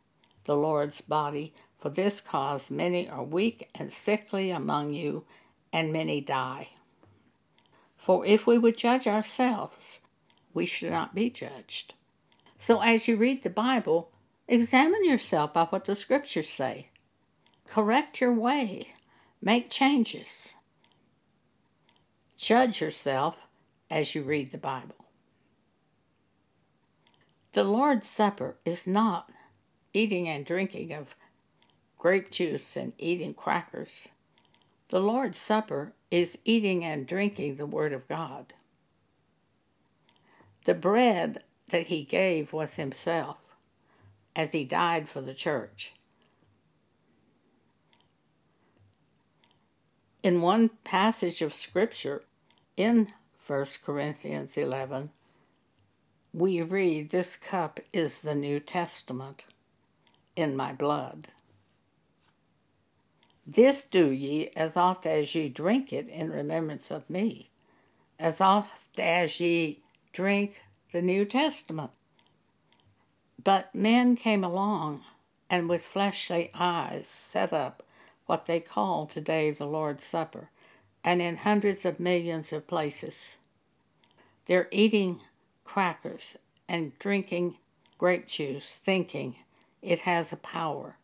the 0.45 0.55
Lord's 0.55 1.01
body. 1.01 1.53
For 1.85 1.91
this 1.91 2.19
cause 2.19 2.71
many 2.71 3.07
are 3.07 3.23
weak 3.23 3.69
and 3.75 3.93
sickly 3.93 4.49
among 4.49 4.95
you, 4.95 5.23
and 5.71 5.93
many 5.93 6.19
die. 6.19 6.69
For 7.95 8.25
if 8.25 8.47
we 8.47 8.57
would 8.57 8.75
judge 8.75 9.05
ourselves, 9.05 9.99
we 10.51 10.65
should 10.65 10.89
not 10.89 11.13
be 11.13 11.29
judged. 11.29 11.93
So 12.57 12.81
as 12.81 13.07
you 13.07 13.17
read 13.17 13.43
the 13.43 13.51
Bible, 13.51 14.09
examine 14.47 15.05
yourself 15.05 15.53
by 15.53 15.65
what 15.65 15.85
the 15.85 15.93
scriptures 15.93 16.49
say. 16.49 16.89
Correct 17.67 18.19
your 18.19 18.33
way. 18.33 18.95
Make 19.39 19.69
changes. 19.69 20.55
Judge 22.35 22.81
yourself 22.81 23.37
as 23.91 24.15
you 24.15 24.23
read 24.23 24.49
the 24.49 24.57
Bible. 24.57 25.05
The 27.53 27.63
Lord's 27.63 28.09
Supper 28.09 28.55
is 28.65 28.87
not 28.87 29.29
eating 29.93 30.27
and 30.27 30.43
drinking 30.43 30.91
of 30.91 31.15
grape 32.05 32.29
juice 32.29 32.77
and 32.77 32.93
eating 32.99 33.33
crackers. 33.33 34.09
The 34.89 34.99
Lord's 34.99 35.39
Supper 35.39 35.93
is 36.11 36.37
eating 36.45 36.85
and 36.85 37.07
drinking 37.07 37.55
the 37.55 37.65
Word 37.65 37.93
of 37.93 38.07
God. 38.07 38.53
The 40.65 40.75
bread 40.75 41.41
that 41.71 41.87
he 41.87 42.03
gave 42.03 42.53
was 42.53 42.75
himself 42.75 43.37
as 44.35 44.51
he 44.51 44.63
died 44.63 45.09
for 45.09 45.19
the 45.19 45.33
church. 45.33 45.95
In 50.21 50.41
one 50.43 50.69
passage 50.83 51.41
of 51.41 51.55
Scripture 51.55 52.21
in 52.77 53.13
1 53.47 53.65
Corinthians 53.83 54.57
11, 54.57 55.09
we 56.35 56.61
read, 56.61 57.09
This 57.09 57.35
cup 57.35 57.79
is 57.91 58.19
the 58.19 58.35
New 58.35 58.59
Testament 58.59 59.45
in 60.35 60.55
my 60.55 60.71
blood. 60.71 61.29
This 63.45 63.83
do 63.83 64.09
ye 64.09 64.49
as 64.55 64.75
oft 64.75 65.05
as 65.05 65.35
ye 65.35 65.49
drink 65.49 65.93
it 65.93 66.07
in 66.07 66.31
remembrance 66.31 66.89
of 66.89 67.09
me, 67.09 67.49
as 68.17 68.41
oft 68.41 68.99
as 68.99 69.39
ye 69.39 69.83
drink 70.13 70.63
the 70.91 71.01
New 71.01 71.25
Testament. 71.25 71.91
But 73.43 73.75
men 73.75 74.15
came 74.15 74.43
along 74.43 75.03
and 75.49 75.69
with 75.69 75.83
fleshly 75.83 76.49
eyes 76.55 77.07
set 77.07 77.53
up 77.53 77.83
what 78.25 78.47
they 78.47 78.59
call 78.59 79.05
today 79.05 79.51
the 79.51 79.67
Lord's 79.67 80.05
Supper, 80.05 80.49
and 81.03 81.21
in 81.21 81.37
hundreds 81.37 81.85
of 81.85 81.99
millions 81.99 82.51
of 82.51 82.65
places. 82.65 83.35
They're 84.47 84.67
eating 84.71 85.21
crackers 85.63 86.35
and 86.67 86.97
drinking 86.97 87.57
grape 87.99 88.27
juice, 88.27 88.77
thinking 88.77 89.35
it 89.83 90.01
has 90.01 90.33
a 90.33 90.37
power. 90.37 90.97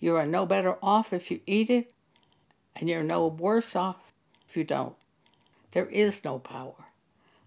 You 0.00 0.16
are 0.16 0.26
no 0.26 0.46
better 0.46 0.76
off 0.82 1.12
if 1.12 1.30
you 1.30 1.40
eat 1.46 1.70
it, 1.70 1.92
and 2.74 2.88
you're 2.88 3.02
no 3.02 3.26
worse 3.26 3.76
off 3.76 4.12
if 4.48 4.56
you 4.56 4.64
don't. 4.64 4.96
There 5.72 5.86
is 5.86 6.24
no 6.24 6.38
power. 6.38 6.86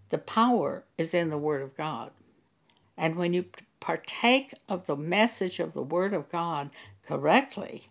The 0.10 0.20
power 0.20 0.84
is 0.98 1.14
in 1.14 1.30
the 1.30 1.38
Word 1.38 1.64
of 1.64 1.76
God. 1.76 2.12
And 2.96 3.16
when 3.16 3.34
you 3.34 3.46
partake 3.80 4.54
of 4.70 4.86
the 4.86 4.96
message 4.96 5.60
of 5.60 5.74
the 5.74 5.82
Word 5.82 6.14
of 6.14 6.30
God 6.30 6.70
correctly, 7.06 7.90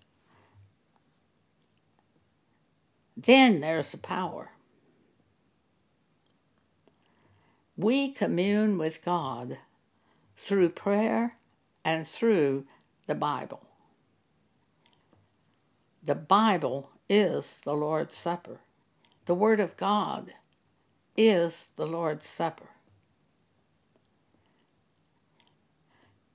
then 3.17 3.61
there's 3.61 3.91
the 3.91 3.99
power. 3.99 4.53
We 7.77 8.13
commune 8.13 8.79
with 8.79 9.05
God 9.05 9.59
through 10.37 10.69
prayer 10.71 11.33
and 11.85 12.07
through 12.07 12.65
the 13.07 13.15
Bible. 13.15 13.67
The 16.05 16.15
Bible 16.17 16.91
is 17.09 17.59
the 17.65 17.75
Lord's 17.75 18.17
Supper. 18.17 18.59
The 19.27 19.35
Word 19.35 19.61
of 19.61 19.77
God 19.77 20.33
is 21.17 21.69
the 21.77 21.87
Lord's 21.87 22.29
Supper. 22.29 22.71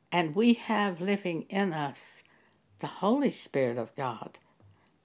And 0.09 0.35
we 0.35 0.53
have 0.53 1.01
living 1.01 1.43
in 1.49 1.73
us 1.73 2.23
the 2.79 2.87
Holy 2.87 3.31
Spirit 3.31 3.77
of 3.77 3.93
God, 3.95 4.37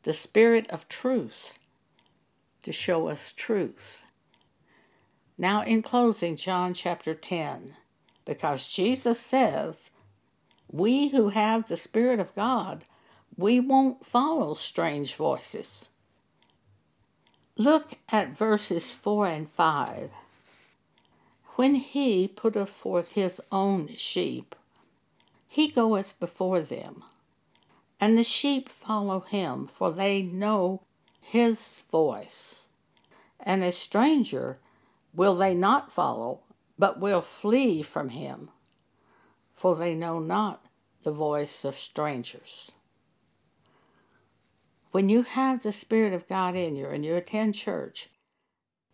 the 0.04 0.14
Spirit 0.14 0.70
of 0.70 0.88
truth, 0.88 1.58
to 2.62 2.70
show 2.70 3.08
us 3.08 3.32
truth. 3.32 4.04
Now, 5.36 5.62
in 5.62 5.82
closing, 5.82 6.36
John 6.36 6.72
chapter 6.72 7.14
10, 7.14 7.74
because 8.24 8.68
Jesus 8.68 9.18
says, 9.18 9.90
We 10.70 11.08
who 11.08 11.30
have 11.30 11.66
the 11.66 11.76
Spirit 11.76 12.20
of 12.20 12.34
God, 12.36 12.84
we 13.36 13.60
won't 13.60 14.04
follow 14.04 14.54
strange 14.54 15.14
voices. 15.14 15.88
Look 17.56 17.94
at 18.10 18.36
verses 18.36 18.92
4 18.92 19.26
and 19.26 19.50
5. 19.50 20.10
When 21.56 21.74
he 21.74 22.28
putteth 22.28 22.70
forth 22.70 23.12
his 23.12 23.40
own 23.50 23.88
sheep, 23.94 24.54
he 25.48 25.68
goeth 25.68 26.18
before 26.18 26.62
them, 26.62 27.04
and 28.00 28.16
the 28.16 28.24
sheep 28.24 28.68
follow 28.68 29.20
him, 29.20 29.66
for 29.66 29.90
they 29.90 30.22
know 30.22 30.82
his 31.20 31.80
voice. 31.90 32.66
And 33.38 33.62
a 33.62 33.70
stranger 33.70 34.58
will 35.14 35.34
they 35.34 35.54
not 35.54 35.92
follow, 35.92 36.40
but 36.78 37.00
will 37.00 37.20
flee 37.20 37.82
from 37.82 38.10
him, 38.10 38.48
for 39.54 39.76
they 39.76 39.94
know 39.94 40.18
not 40.18 40.64
the 41.02 41.12
voice 41.12 41.64
of 41.64 41.78
strangers. 41.78 42.72
When 44.92 45.08
you 45.08 45.22
have 45.22 45.62
the 45.62 45.72
Spirit 45.72 46.12
of 46.12 46.28
God 46.28 46.54
in 46.54 46.76
you 46.76 46.86
and 46.86 47.02
you 47.04 47.16
attend 47.16 47.54
church, 47.54 48.10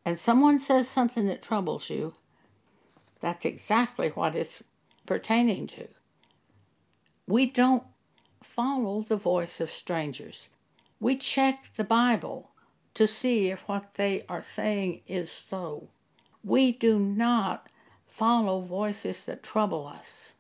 and 0.05 0.19
someone 0.19 0.61
says 0.61 0.89
something 0.89 1.27
that 1.27 1.43
troubles 1.43 1.91
you, 1.91 2.15
that's 3.21 3.45
exactly 3.45 4.09
what 4.11 4.37
it's 4.37 4.63
pertaining 5.07 5.67
to. 5.67 5.89
We 7.27 7.47
don't 7.47 7.83
follow 8.43 9.03
the 9.03 9.17
voice 9.17 9.61
of 9.61 9.73
strangers. 9.73 10.49
We 11.01 11.17
check 11.17 11.73
the 11.75 11.85
Bible 11.85 12.53
to 12.95 13.09
see 13.09 13.51
if 13.51 13.61
what 13.67 13.95
they 13.95 14.23
are 14.29 14.43
saying 14.43 15.01
is 15.09 15.31
so. 15.33 15.89
We 16.45 16.71
do 16.71 17.01
not 17.01 17.69
follow 18.07 18.61
voices 18.61 19.25
that 19.25 19.43
trouble 19.43 19.87
us. 19.87 20.33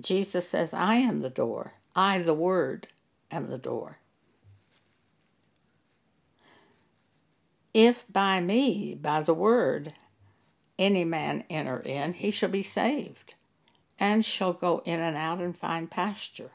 Jesus 0.00 0.48
says, 0.48 0.72
I 0.72 0.96
am 0.96 1.20
the 1.20 1.30
door. 1.30 1.74
I, 1.94 2.18
the 2.18 2.34
Word, 2.34 2.88
am 3.30 3.46
the 3.46 3.58
door. 3.58 3.98
If 7.72 8.04
by 8.12 8.40
me, 8.40 8.94
by 8.94 9.20
the 9.20 9.34
Word, 9.34 9.94
any 10.78 11.04
man 11.04 11.44
enter 11.50 11.80
in, 11.80 12.14
he 12.14 12.30
shall 12.30 12.48
be 12.48 12.62
saved, 12.62 13.34
and 13.98 14.24
shall 14.24 14.52
go 14.52 14.82
in 14.84 15.00
and 15.00 15.16
out 15.16 15.40
and 15.40 15.56
find 15.56 15.90
pasture. 15.90 16.52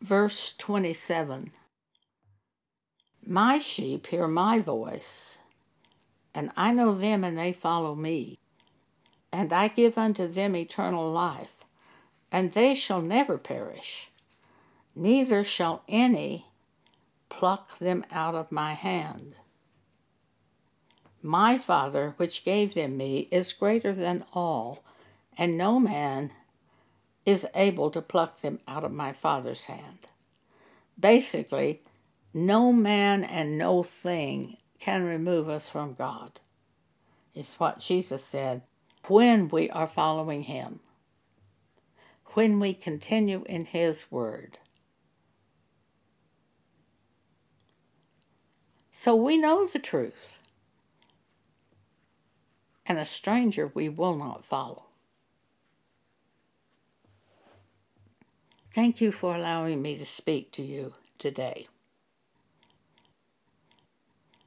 Verse 0.00 0.54
27 0.56 1.50
My 3.26 3.58
sheep 3.58 4.06
hear 4.06 4.28
my 4.28 4.60
voice, 4.60 5.38
and 6.34 6.50
I 6.56 6.72
know 6.72 6.94
them, 6.94 7.24
and 7.24 7.36
they 7.36 7.52
follow 7.52 7.94
me. 7.94 8.38
And 9.34 9.52
I 9.52 9.66
give 9.66 9.98
unto 9.98 10.28
them 10.28 10.54
eternal 10.54 11.10
life, 11.10 11.56
and 12.30 12.52
they 12.52 12.76
shall 12.76 13.02
never 13.02 13.36
perish, 13.36 14.08
neither 14.94 15.42
shall 15.42 15.82
any 15.88 16.46
pluck 17.30 17.76
them 17.80 18.04
out 18.12 18.36
of 18.36 18.52
my 18.52 18.74
hand. 18.74 19.34
My 21.20 21.58
Father, 21.58 22.14
which 22.16 22.44
gave 22.44 22.74
them 22.74 22.96
me, 22.96 23.26
is 23.32 23.52
greater 23.52 23.92
than 23.92 24.24
all, 24.34 24.84
and 25.36 25.58
no 25.58 25.80
man 25.80 26.30
is 27.26 27.44
able 27.56 27.90
to 27.90 28.00
pluck 28.00 28.40
them 28.40 28.60
out 28.68 28.84
of 28.84 28.92
my 28.92 29.12
Father's 29.12 29.64
hand. 29.64 30.06
Basically, 30.96 31.82
no 32.32 32.72
man 32.72 33.24
and 33.24 33.58
no 33.58 33.82
thing 33.82 34.58
can 34.78 35.02
remove 35.02 35.48
us 35.48 35.68
from 35.68 35.94
God. 35.94 36.38
It's 37.34 37.58
what 37.58 37.80
Jesus 37.80 38.24
said 38.24 38.62
when 39.08 39.48
we 39.48 39.70
are 39.70 39.86
following 39.86 40.42
Him, 40.42 40.80
when 42.34 42.58
we 42.58 42.74
continue 42.74 43.44
in 43.46 43.66
His 43.66 44.10
Word. 44.10 44.58
So 48.92 49.14
we 49.14 49.36
know 49.36 49.66
the 49.66 49.78
truth, 49.78 50.38
and 52.86 52.98
a 52.98 53.04
stranger 53.04 53.70
we 53.74 53.88
will 53.88 54.16
not 54.16 54.44
follow. 54.44 54.84
Thank 58.74 59.00
you 59.00 59.12
for 59.12 59.36
allowing 59.36 59.82
me 59.82 59.96
to 59.98 60.06
speak 60.06 60.50
to 60.52 60.62
you 60.62 60.94
today. 61.18 61.68